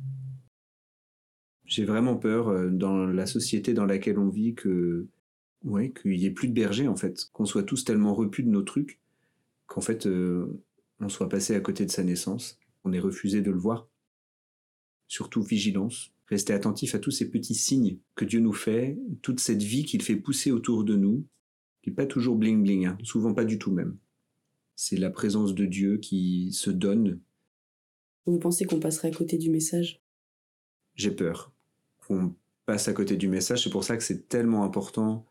J'ai 1.64 1.84
vraiment 1.84 2.16
peur 2.16 2.48
euh, 2.48 2.68
dans 2.68 3.06
la 3.06 3.26
société 3.26 3.74
dans 3.74 3.86
laquelle 3.86 4.18
on 4.18 4.28
vit 4.28 4.54
que 4.54 5.06
ouais, 5.64 5.92
qu'il 5.92 6.18
y 6.18 6.26
ait 6.26 6.30
plus 6.30 6.48
de 6.48 6.52
bergers 6.52 6.88
en 6.88 6.96
fait, 6.96 7.30
qu'on 7.32 7.46
soit 7.46 7.62
tous 7.62 7.84
tellement 7.84 8.14
repus 8.14 8.44
de 8.44 8.50
nos 8.50 8.62
trucs 8.62 9.00
qu'en 9.66 9.80
fait 9.80 10.06
euh, 10.06 10.60
on 11.00 11.08
soit 11.08 11.28
passé 11.28 11.54
à 11.54 11.60
côté 11.60 11.86
de 11.86 11.90
sa 11.90 12.02
naissance, 12.02 12.58
on 12.84 12.92
ait 12.92 13.00
refusé 13.00 13.40
de 13.40 13.50
le 13.50 13.58
voir. 13.58 13.88
Surtout 15.08 15.42
vigilance, 15.42 16.12
rester 16.30 16.52
attentif 16.52 16.94
à 16.94 16.98
tous 16.98 17.10
ces 17.10 17.28
petits 17.28 17.54
signes 17.54 17.98
que 18.14 18.24
Dieu 18.24 18.40
nous 18.40 18.52
fait, 18.52 18.96
toute 19.20 19.40
cette 19.40 19.62
vie 19.62 19.84
qu'il 19.84 20.02
fait 20.02 20.16
pousser 20.16 20.52
autour 20.52 20.84
de 20.84 20.94
nous, 20.96 21.26
qui 21.82 21.90
n'est 21.90 21.96
pas 21.96 22.06
toujours 22.06 22.36
bling 22.36 22.62
bling, 22.62 22.86
hein, 22.86 22.98
souvent 23.02 23.34
pas 23.34 23.44
du 23.44 23.58
tout 23.58 23.72
même. 23.72 23.98
C'est 24.76 24.96
la 24.96 25.10
présence 25.10 25.54
de 25.54 25.66
Dieu 25.66 25.98
qui 25.98 26.52
se 26.52 26.70
donne. 26.70 27.20
Vous 28.26 28.38
pensez 28.38 28.64
qu'on 28.64 28.80
passerait 28.80 29.08
à 29.08 29.12
côté 29.12 29.38
du 29.38 29.50
message? 29.50 30.00
J'ai 30.94 31.10
peur 31.10 31.52
qu'on 31.98 32.34
passe 32.64 32.88
à 32.88 32.92
côté 32.92 33.16
du 33.16 33.28
message. 33.28 33.64
C'est 33.64 33.70
pour 33.70 33.84
ça 33.84 33.96
que 33.96 34.02
c'est 34.02 34.28
tellement 34.28 34.64
important, 34.64 35.26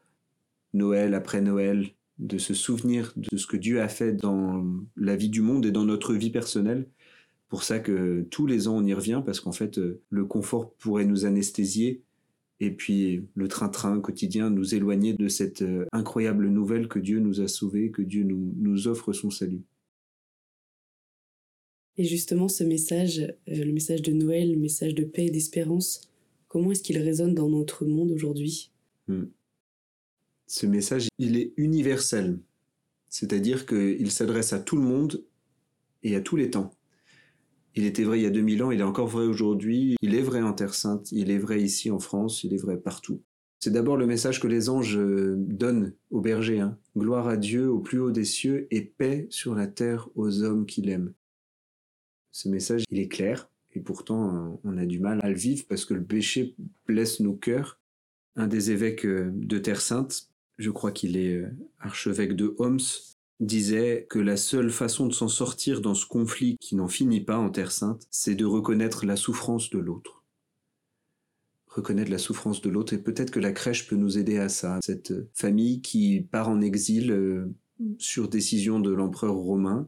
Noël 0.74 1.14
après 1.14 1.42
Noël, 1.42 1.92
de 2.18 2.38
se 2.38 2.54
souvenir 2.54 3.14
de 3.16 3.38
ce 3.38 3.48
que 3.48 3.58
Dieu 3.58 3.82
a 3.82 3.88
fait 3.88 4.14
dans 4.14 4.66
la 4.98 5.16
vie 5.16 5.30
du 5.30 5.42
monde 5.42 5.66
et 5.66 5.72
dans 5.72 5.86
notre 5.86 6.14
vie 6.14 6.30
personnelle 6.30 6.90
pour 7.50 7.64
ça 7.64 7.80
que 7.80 8.26
tous 8.30 8.46
les 8.46 8.68
ans 8.68 8.78
on 8.78 8.86
y 8.86 8.94
revient 8.94 9.22
parce 9.26 9.40
qu'en 9.40 9.52
fait 9.52 9.78
euh, 9.80 10.02
le 10.10 10.26
confort 10.26 10.72
pourrait 10.76 11.06
nous 11.06 11.26
anesthésier 11.26 12.04
et 12.60 12.72
puis 12.72 13.24
le 13.36 13.48
train-train 13.48 14.00
quotidien 14.00 14.50
nous 14.50 14.76
éloigner 14.76 15.14
de 15.14 15.28
cette 15.28 15.64
euh, 15.64 15.86
incroyable 15.92 16.48
nouvelle 16.48 16.88
que 16.88 17.00
Dieu 17.00 17.20
nous 17.20 17.42
a 17.42 17.48
sauvés, 17.48 17.92
que 17.92 18.02
Dieu 18.02 18.24
nous, 18.24 18.54
nous 18.58 18.88
offre 18.88 19.14
son 19.14 19.30
salut. 19.30 19.64
Et 21.98 22.04
justement 22.04 22.48
ce 22.48 22.64
message, 22.64 23.20
euh, 23.20 23.36
le 23.48 23.72
message 23.72 24.02
de 24.02 24.12
Noël, 24.12 24.52
le 24.52 24.60
message 24.60 24.94
de 24.94 25.04
paix 25.04 25.26
et 25.26 25.32
d'espérance, 25.32 26.02
comment 26.48 26.72
est-ce 26.72 26.84
qu'il 26.84 26.98
résonne 26.98 27.34
dans 27.34 27.50
notre 27.50 27.86
monde 27.86 28.12
aujourd'hui? 28.12 28.72
Hmm. 29.08 29.26
Ce 30.48 30.66
message, 30.66 31.08
il 31.18 31.38
est 31.38 31.54
universel, 31.58 32.40
c'est-à-dire 33.08 33.66
qu'il 33.66 34.12
s'adresse 34.12 34.52
à 34.52 34.60
tout 34.60 34.76
le 34.76 34.82
monde 34.82 35.24
et 36.04 36.16
à 36.16 36.22
tous 36.22 36.36
les 36.36 36.50
temps. 36.50 36.74
Il 37.80 37.86
était 37.86 38.04
vrai 38.04 38.20
il 38.20 38.24
y 38.24 38.26
a 38.26 38.30
2000 38.30 38.64
ans, 38.64 38.72
il 38.72 38.82
est 38.82 38.84
encore 38.84 39.08
vrai 39.08 39.26
aujourd'hui, 39.26 39.96
il 40.02 40.14
est 40.14 40.22
vrai 40.22 40.42
en 40.42 40.52
Terre 40.52 40.74
Sainte, 40.74 41.14
il 41.14 41.32
est 41.32 41.38
vrai 41.38 41.62
ici 41.62 41.90
en 41.90 42.00
France, 42.00 42.44
il 42.44 42.54
est 42.54 42.62
vrai 42.62 42.76
partout. 42.76 43.24
C'est 43.62 43.72
d'abord 43.72 43.96
le 43.96 44.06
message 44.06 44.42
que 44.42 44.48
les 44.48 44.68
anges 44.68 44.98
euh, 44.98 45.36
donnent 45.38 45.94
aux 46.12 46.20
bergers. 46.20 46.60
Hein. 46.60 46.78
Gloire 46.98 47.30
à 47.30 47.38
Dieu 47.38 47.72
au 47.72 47.80
plus 47.80 48.02
haut 48.02 48.12
des 48.12 48.26
cieux 48.26 48.68
et 48.70 48.82
paix 48.82 49.28
sur 49.30 49.56
la 49.56 49.66
terre 49.66 50.10
aux 50.16 50.44
hommes 50.44 50.66
qu'il 50.66 50.90
aime. 50.90 51.14
Ce 52.34 52.50
message, 52.50 52.84
il 52.92 53.00
est 53.00 53.08
clair, 53.08 53.50
et 53.72 53.80
pourtant 53.80 54.36
euh, 54.36 54.58
on 54.66 54.78
a 54.78 54.86
du 54.86 55.00
mal 55.00 55.22
à 55.24 55.30
le 55.30 55.38
vivre 55.38 55.64
parce 55.70 55.86
que 55.86 55.94
le 55.94 56.04
péché 56.04 56.56
blesse 56.86 57.22
nos 57.22 57.34
cœurs. 57.34 57.80
Un 58.36 58.48
des 58.48 58.72
évêques 58.72 59.06
euh, 59.06 59.32
de 59.34 59.58
Terre 59.58 59.80
Sainte, 59.80 60.28
je 60.58 60.70
crois 60.70 60.92
qu'il 60.92 61.16
est 61.16 61.46
archevêque 61.80 62.36
de 62.36 62.56
Homs, 62.58 62.80
disait 63.40 64.06
que 64.10 64.20
la 64.20 64.38
seule 64.38 64.70
façon 64.70 65.08
de 65.08 65.14
s'en 65.14 65.28
sortir 65.28 65.82
dans 65.82 65.94
ce 65.94 66.06
conflit 66.06 66.58
qui 66.60 66.76
n'en 66.76 66.88
finit 66.88 67.22
pas 67.22 67.38
en 67.38 67.50
Terre 67.50 67.72
Sainte, 67.72 68.06
c'est 68.12 68.36
de 68.36 68.46
reconnaître 68.46 69.06
la 69.06 69.16
souffrance 69.16 69.70
de 69.70 69.80
l'autre. 69.80 70.24
reconnaître 71.68 72.12
la 72.12 72.18
souffrance 72.18 72.62
de 72.62 72.70
l'autre 72.70 72.94
et 72.94 72.98
peut-être 72.98 73.32
que 73.32 73.40
la 73.40 73.52
crèche 73.52 73.88
peut 73.88 73.96
nous 73.96 74.18
aider 74.18 74.40
à 74.40 74.50
ça. 74.50 74.80
Cette 74.84 75.14
famille 75.34 75.82
qui 75.82 76.22
part 76.22 76.50
en 76.50 76.62
exil 76.62 77.12
euh, 77.12 77.46
sur 78.00 78.28
décision 78.28 78.80
de 78.80 78.92
l'empereur 78.92 79.36
romain, 79.36 79.88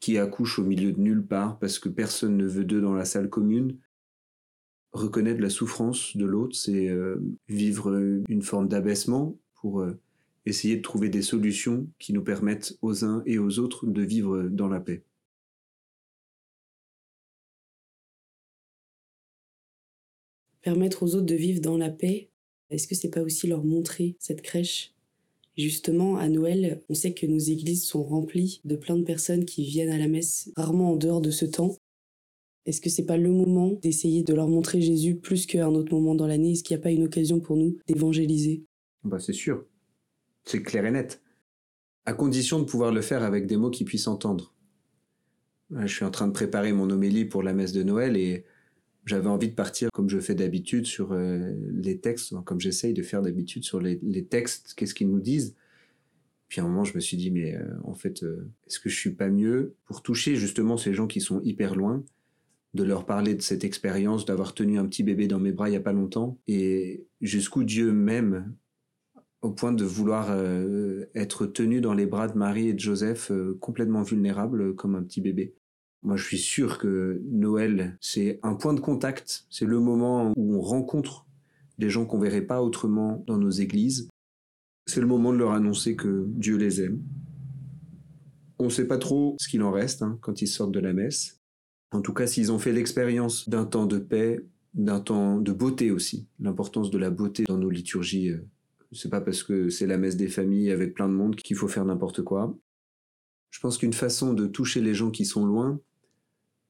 qui 0.00 0.18
accouche 0.18 0.58
au 0.58 0.64
milieu 0.64 0.92
de 0.92 1.00
nulle 1.00 1.24
part 1.24 1.58
parce 1.58 1.78
que 1.78 1.88
personne 1.88 2.36
ne 2.36 2.46
veut 2.46 2.64
d'eux 2.64 2.80
dans 2.80 2.94
la 2.94 3.04
salle 3.04 3.30
commune. 3.30 3.78
Reconnaître 4.92 5.40
la 5.40 5.50
souffrance 5.50 6.16
de 6.16 6.24
l'autre, 6.24 6.56
c'est 6.56 6.88
euh, 6.88 7.22
vivre 7.48 7.94
une 8.28 8.42
forme 8.42 8.66
d'abaissement 8.66 9.38
pour 9.54 9.82
euh, 9.82 10.00
essayer 10.46 10.76
de 10.76 10.82
trouver 10.82 11.08
des 11.08 11.22
solutions 11.22 11.88
qui 11.98 12.12
nous 12.12 12.22
permettent 12.24 12.76
aux 12.82 13.04
uns 13.04 13.22
et 13.26 13.38
aux 13.38 13.58
autres 13.58 13.86
de 13.86 14.02
vivre 14.02 14.48
dans 14.48 14.68
la 14.68 14.80
paix. 14.80 15.04
Permettre 20.62 21.02
aux 21.02 21.14
autres 21.14 21.26
de 21.26 21.34
vivre 21.34 21.60
dans 21.60 21.78
la 21.78 21.90
paix, 21.90 22.30
est-ce 22.70 22.86
que 22.86 22.94
c'est 22.94 23.10
pas 23.10 23.22
aussi 23.22 23.46
leur 23.46 23.64
montrer 23.64 24.16
cette 24.18 24.42
crèche? 24.42 24.94
Justement, 25.56 26.16
à 26.16 26.28
Noël, 26.28 26.82
on 26.88 26.94
sait 26.94 27.12
que 27.12 27.26
nos 27.26 27.38
églises 27.38 27.84
sont 27.84 28.02
remplies 28.02 28.60
de 28.64 28.76
plein 28.76 28.96
de 28.96 29.04
personnes 29.04 29.44
qui 29.44 29.64
viennent 29.64 29.90
à 29.90 29.98
la 29.98 30.08
messe 30.08 30.50
rarement 30.56 30.92
en 30.92 30.96
dehors 30.96 31.20
de 31.20 31.30
ce 31.30 31.44
temps. 31.44 31.76
Est-ce 32.66 32.80
que 32.80 32.90
c'est 32.90 33.06
pas 33.06 33.16
le 33.16 33.30
moment 33.30 33.72
d'essayer 33.82 34.22
de 34.22 34.34
leur 34.34 34.48
montrer 34.48 34.80
Jésus 34.80 35.16
plus 35.16 35.46
qu'à 35.46 35.66
un 35.66 35.74
autre 35.74 35.92
moment 35.92 36.14
dans 36.14 36.26
l'année? 36.26 36.52
Est-ce 36.52 36.62
qu'il 36.62 36.76
n'y 36.76 36.80
a 36.80 36.82
pas 36.82 36.90
une 36.92 37.04
occasion 37.04 37.40
pour 37.40 37.56
nous 37.56 37.78
d'évangéliser? 37.86 38.64
Bah 39.02 39.18
c'est 39.18 39.32
sûr. 39.32 39.66
C'est 40.44 40.62
clair 40.62 40.84
et 40.84 40.90
net. 40.90 41.22
À 42.06 42.12
condition 42.12 42.58
de 42.58 42.64
pouvoir 42.64 42.92
le 42.92 43.02
faire 43.02 43.22
avec 43.22 43.46
des 43.46 43.56
mots 43.56 43.70
qui 43.70 43.84
puissent 43.84 44.08
entendre. 44.08 44.54
Je 45.70 45.86
suis 45.86 46.04
en 46.04 46.10
train 46.10 46.26
de 46.26 46.32
préparer 46.32 46.72
mon 46.72 46.90
homélie 46.90 47.24
pour 47.24 47.42
la 47.42 47.52
messe 47.52 47.72
de 47.72 47.82
Noël 47.82 48.16
et 48.16 48.44
j'avais 49.06 49.28
envie 49.28 49.48
de 49.48 49.54
partir 49.54 49.88
comme 49.92 50.08
je 50.08 50.18
fais 50.18 50.34
d'habitude 50.34 50.86
sur 50.86 51.12
euh, 51.12 51.52
les 51.72 51.98
textes, 51.98 52.34
comme 52.44 52.60
j'essaye 52.60 52.92
de 52.92 53.02
faire 53.02 53.22
d'habitude 53.22 53.64
sur 53.64 53.80
les, 53.80 54.24
textes, 54.24 54.74
qu'est-ce 54.74 54.94
qu'ils 54.94 55.08
nous 55.08 55.20
disent. 55.20 55.56
Puis 56.48 56.60
à 56.60 56.64
un 56.64 56.68
moment, 56.68 56.84
je 56.84 56.94
me 56.94 57.00
suis 57.00 57.16
dit, 57.16 57.30
mais 57.30 57.54
euh, 57.54 57.64
en 57.84 57.94
fait, 57.94 58.22
euh, 58.22 58.48
est-ce 58.66 58.80
que 58.80 58.90
je 58.90 58.96
suis 58.96 59.12
pas 59.12 59.28
mieux 59.28 59.74
pour 59.84 60.02
toucher 60.02 60.36
justement 60.36 60.76
ces 60.76 60.92
gens 60.92 61.06
qui 61.06 61.20
sont 61.20 61.40
hyper 61.42 61.76
loin, 61.76 62.04
de 62.74 62.84
leur 62.84 63.06
parler 63.06 63.34
de 63.34 63.42
cette 63.42 63.64
expérience, 63.64 64.24
d'avoir 64.24 64.54
tenu 64.54 64.78
un 64.78 64.86
petit 64.86 65.02
bébé 65.02 65.28
dans 65.28 65.40
mes 65.40 65.52
bras 65.52 65.68
il 65.68 65.72
y 65.72 65.76
a 65.76 65.80
pas 65.80 65.92
longtemps, 65.92 66.38
et 66.46 67.04
jusqu'où 67.20 67.64
Dieu 67.64 67.92
m'aime 67.92 68.54
au 69.42 69.50
point 69.50 69.72
de 69.72 69.84
vouloir 69.84 70.36
être 71.14 71.46
tenu 71.46 71.80
dans 71.80 71.94
les 71.94 72.06
bras 72.06 72.28
de 72.28 72.36
Marie 72.36 72.68
et 72.68 72.74
de 72.74 72.78
Joseph 72.78 73.32
complètement 73.58 74.02
vulnérable 74.02 74.74
comme 74.74 74.94
un 74.94 75.02
petit 75.02 75.20
bébé. 75.20 75.54
Moi, 76.02 76.16
je 76.16 76.24
suis 76.24 76.38
sûr 76.38 76.78
que 76.78 77.20
Noël, 77.30 77.98
c'est 78.00 78.40
un 78.42 78.54
point 78.54 78.72
de 78.72 78.80
contact. 78.80 79.44
C'est 79.50 79.66
le 79.66 79.80
moment 79.80 80.32
où 80.36 80.56
on 80.56 80.60
rencontre 80.60 81.26
des 81.78 81.90
gens 81.90 82.06
qu'on 82.06 82.18
verrait 82.18 82.42
pas 82.42 82.62
autrement 82.62 83.22
dans 83.26 83.36
nos 83.36 83.50
églises. 83.50 84.08
C'est 84.86 85.00
le 85.00 85.06
moment 85.06 85.32
de 85.32 85.38
leur 85.38 85.52
annoncer 85.52 85.96
que 85.96 86.26
Dieu 86.28 86.56
les 86.56 86.80
aime. 86.80 87.02
On 88.58 88.64
ne 88.64 88.70
sait 88.70 88.86
pas 88.86 88.98
trop 88.98 89.36
ce 89.38 89.48
qu'il 89.48 89.62
en 89.62 89.70
reste 89.70 90.02
hein, 90.02 90.18
quand 90.22 90.42
ils 90.42 90.46
sortent 90.46 90.72
de 90.72 90.80
la 90.80 90.92
messe. 90.92 91.38
En 91.92 92.00
tout 92.00 92.14
cas, 92.14 92.26
s'ils 92.26 92.52
ont 92.52 92.58
fait 92.58 92.72
l'expérience 92.72 93.48
d'un 93.48 93.64
temps 93.64 93.86
de 93.86 93.98
paix, 93.98 94.40
d'un 94.74 95.00
temps 95.00 95.38
de 95.38 95.52
beauté 95.52 95.90
aussi, 95.90 96.28
l'importance 96.38 96.90
de 96.90 96.98
la 96.98 97.10
beauté 97.10 97.44
dans 97.44 97.58
nos 97.58 97.70
liturgies. 97.70 98.30
Euh, 98.30 98.46
c'est 98.92 99.10
pas 99.10 99.20
parce 99.20 99.42
que 99.42 99.68
c'est 99.68 99.86
la 99.86 99.98
messe 99.98 100.16
des 100.16 100.28
familles 100.28 100.70
avec 100.70 100.94
plein 100.94 101.08
de 101.08 101.14
monde 101.14 101.36
qu'il 101.36 101.56
faut 101.56 101.68
faire 101.68 101.84
n'importe 101.84 102.22
quoi. 102.22 102.56
Je 103.50 103.60
pense 103.60 103.78
qu'une 103.78 103.92
façon 103.92 104.32
de 104.32 104.46
toucher 104.46 104.80
les 104.80 104.94
gens 104.94 105.10
qui 105.10 105.24
sont 105.24 105.44
loin, 105.44 105.80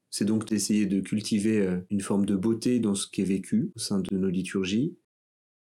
c'est 0.09 0.25
donc 0.25 0.45
d'essayer 0.45 0.85
de 0.85 0.99
cultiver 0.99 1.59
euh, 1.61 1.79
une 1.89 2.01
forme 2.01 2.25
de 2.25 2.35
beauté 2.35 2.79
dans 2.79 2.95
ce 2.95 3.07
qui 3.07 3.21
est 3.21 3.25
vécu 3.25 3.71
au 3.75 3.79
sein 3.79 3.99
de 3.99 4.17
nos 4.17 4.29
liturgies, 4.29 4.95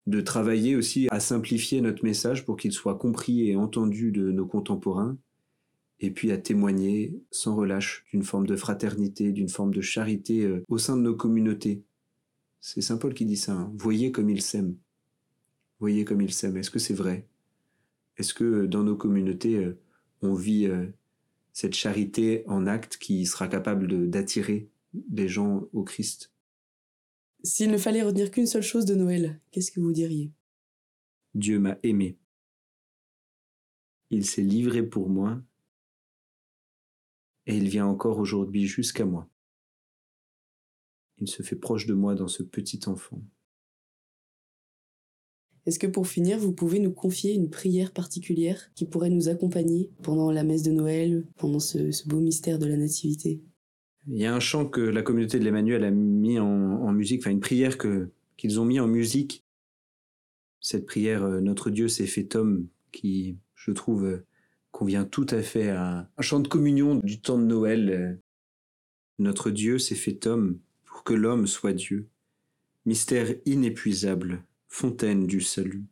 de 0.07 0.21
travailler 0.21 0.75
aussi 0.75 1.07
à 1.11 1.19
simplifier 1.19 1.81
notre 1.81 2.03
message 2.03 2.45
pour 2.45 2.57
qu'il 2.57 2.71
soit 2.71 2.97
compris 2.97 3.49
et 3.49 3.55
entendu 3.55 4.11
de 4.11 4.31
nos 4.31 4.45
contemporains, 4.45 5.17
et 5.99 6.11
puis 6.11 6.31
à 6.31 6.37
témoigner 6.37 7.19
sans 7.31 7.55
relâche 7.55 8.05
d'une 8.11 8.23
forme 8.23 8.47
de 8.47 8.55
fraternité, 8.55 9.33
d'une 9.33 9.49
forme 9.49 9.73
de 9.73 9.81
charité 9.81 10.45
euh, 10.45 10.63
au 10.69 10.77
sein 10.77 10.95
de 10.95 11.01
nos 11.01 11.15
communautés. 11.15 11.83
C'est 12.61 12.81
Saint 12.81 12.97
Paul 12.97 13.13
qui 13.13 13.25
dit 13.25 13.37
ça. 13.37 13.53
Hein. 13.53 13.71
Voyez 13.75 14.11
comme 14.11 14.29
il 14.29 14.41
s'aime. 14.41 14.75
Voyez 15.79 16.05
comme 16.05 16.21
il 16.21 16.33
s'aime. 16.33 16.57
Est-ce 16.57 16.71
que 16.71 16.79
c'est 16.79 16.93
vrai? 16.93 17.27
Est-ce 18.17 18.33
que 18.33 18.43
euh, 18.43 18.67
dans 18.67 18.83
nos 18.83 18.95
communautés, 18.95 19.71
on 20.21 20.33
vit 20.33 20.69
cette 21.53 21.73
charité 21.73 22.43
en 22.47 22.67
acte 22.67 22.97
qui 22.97 23.25
sera 23.25 23.47
capable 23.47 24.09
d'attirer 24.09 24.69
des 24.93 25.27
gens 25.27 25.67
au 25.73 25.83
Christ? 25.83 26.33
S'il 27.43 27.71
ne 27.71 27.77
fallait 27.77 28.03
retenir 28.03 28.31
qu'une 28.31 28.47
seule 28.47 28.63
chose 28.63 28.85
de 28.85 28.95
Noël, 28.95 29.39
qu'est-ce 29.51 29.71
que 29.71 29.79
vous 29.79 29.93
diriez? 29.93 30.33
Dieu 31.35 31.59
m'a 31.59 31.77
aimé. 31.83 32.17
Il 34.09 34.25
s'est 34.25 34.41
livré 34.41 34.83
pour 34.83 35.09
moi 35.09 35.41
et 37.45 37.55
il 37.55 37.69
vient 37.69 37.85
encore 37.85 38.19
aujourd'hui 38.19 38.67
jusqu'à 38.67 39.05
moi. 39.05 39.29
Il 41.17 41.27
se 41.27 41.43
fait 41.43 41.55
proche 41.55 41.85
de 41.85 41.93
moi 41.93 42.15
dans 42.15 42.27
ce 42.27 42.43
petit 42.43 42.81
enfant. 42.87 43.21
Est-ce 45.65 45.79
que 45.79 45.87
pour 45.87 46.07
finir, 46.07 46.39
vous 46.39 46.53
pouvez 46.53 46.79
nous 46.79 46.91
confier 46.91 47.33
une 47.33 47.49
prière 47.49 47.91
particulière 47.91 48.71
qui 48.75 48.85
pourrait 48.85 49.09
nous 49.09 49.29
accompagner 49.29 49.89
pendant 50.01 50.31
la 50.31 50.43
messe 50.43 50.63
de 50.63 50.71
Noël, 50.71 51.25
pendant 51.37 51.59
ce, 51.59 52.07
beau 52.07 52.19
mystère 52.19 52.59
de 52.59 52.65
la 52.65 52.77
Nativité? 52.77 53.41
Il 54.07 54.17
y 54.17 54.25
a 54.25 54.33
un 54.33 54.39
chant 54.39 54.65
que 54.65 54.81
la 54.81 55.01
communauté 55.01 55.37
de 55.37 55.43
l'Emmanuel 55.43 55.83
a 55.83 55.91
mis 55.91 56.39
en, 56.39 56.91
musique, 56.91 57.21
enfin 57.21 57.31
une 57.31 57.39
prière 57.39 57.77
qu'ils 58.37 58.59
ont 58.59 58.65
mis 58.65 58.79
en 58.79 58.87
musique. 58.87 59.43
Cette 60.61 60.85
prière 60.85 61.23
euh, 61.23 61.41
Notre 61.41 61.69
Dieu 61.69 61.87
s'est 61.87 62.07
fait 62.07 62.35
homme, 62.35 62.67
qui, 62.91 63.37
je 63.55 63.71
trouve, 63.71 64.05
euh, 64.05 64.25
convient 64.71 65.05
tout 65.05 65.27
à 65.29 65.41
fait 65.41 65.69
à 65.69 66.09
un 66.17 66.21
chant 66.21 66.39
de 66.39 66.47
communion 66.47 66.95
du 66.95 67.21
temps 67.21 67.37
de 67.37 67.45
Noël. 67.45 67.89
Euh. 67.89 68.13
Notre 69.19 69.51
Dieu 69.51 69.77
s'est 69.77 69.95
fait 69.95 70.25
homme 70.27 70.59
pour 70.85 71.03
que 71.03 71.13
l'homme 71.13 71.47
soit 71.47 71.73
Dieu. 71.73 72.07
Mystère 72.85 73.35
inépuisable, 73.45 74.43
fontaine 74.69 75.27
du 75.27 75.41
salut. 75.41 75.85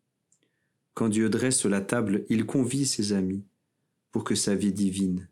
Quand 0.93 1.09
Dieu 1.09 1.29
dresse 1.29 1.65
la 1.65 1.81
table, 1.81 2.25
il 2.29 2.45
convie 2.45 2.85
ses 2.85 3.11
amis 3.11 3.43
pour 4.11 4.23
que 4.23 4.35
sa 4.35 4.55
vie 4.55 4.71
divine 4.71 5.27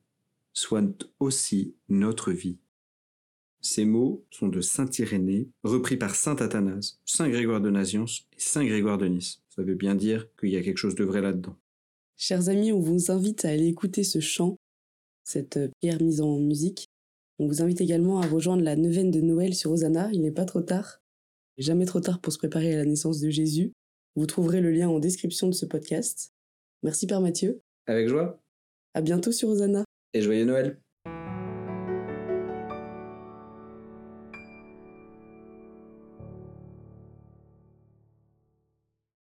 soit 0.55 1.05
aussi 1.19 1.75
notre 1.89 2.31
vie. 2.31 2.57
Ces 3.61 3.83
mots 3.83 4.25
sont 4.31 4.47
de 4.47 4.61
Saint 4.61 4.89
Irénée, 4.97 5.49
repris 5.63 5.97
par 5.97 6.15
Saint 6.15 6.35
Athanase, 6.35 6.99
Saint 7.05 7.29
Grégoire 7.29 7.61
de 7.61 7.69
Naziance 7.69 8.27
et 8.31 8.39
Saint 8.39 8.65
Grégoire 8.65 8.97
de 8.97 9.07
Nice. 9.07 9.41
Ça 9.49 9.63
veut 9.63 9.75
bien 9.75 9.95
dire 9.95 10.27
qu'il 10.39 10.49
y 10.49 10.57
a 10.57 10.61
quelque 10.61 10.77
chose 10.77 10.95
de 10.95 11.03
vrai 11.03 11.21
là-dedans. 11.21 11.55
Chers 12.15 12.47
amis, 12.49 12.71
on 12.71 12.79
vous 12.79 13.11
invite 13.11 13.43
à 13.43 13.49
aller 13.49 13.67
écouter 13.67 14.03
ce 14.03 14.19
chant, 14.19 14.55
cette 15.23 15.59
pierre 15.81 16.01
mise 16.01 16.21
en 16.21 16.39
musique. 16.39 16.87
On 17.39 17.47
vous 17.47 17.61
invite 17.61 17.81
également 17.81 18.21
à 18.21 18.27
rejoindre 18.27 18.63
la 18.63 18.75
neuvaine 18.75 19.11
de 19.11 19.19
Noël 19.19 19.53
sur 19.53 19.71
Hosanna, 19.71 20.09
il 20.13 20.21
n'est 20.21 20.31
pas 20.31 20.45
trop 20.45 20.61
tard. 20.61 21.01
Jamais 21.57 21.85
trop 21.85 22.01
tard 22.01 22.19
pour 22.19 22.33
se 22.33 22.37
préparer 22.37 22.73
à 22.73 22.77
la 22.77 22.85
naissance 22.85 23.19
de 23.19 23.29
Jésus. 23.29 23.71
Vous 24.15 24.25
trouverez 24.25 24.61
le 24.61 24.71
lien 24.71 24.89
en 24.89 24.99
description 24.99 25.47
de 25.47 25.53
ce 25.53 25.65
podcast. 25.65 26.33
Merci 26.83 27.07
Père 27.07 27.21
Mathieu. 27.21 27.61
Avec 27.87 28.07
joie. 28.07 28.39
À 28.93 29.01
bientôt 29.01 29.31
sur 29.31 29.49
Hosanna. 29.49 29.83
Et 30.13 30.21
joyeux 30.21 30.45
Noël. 30.45 30.79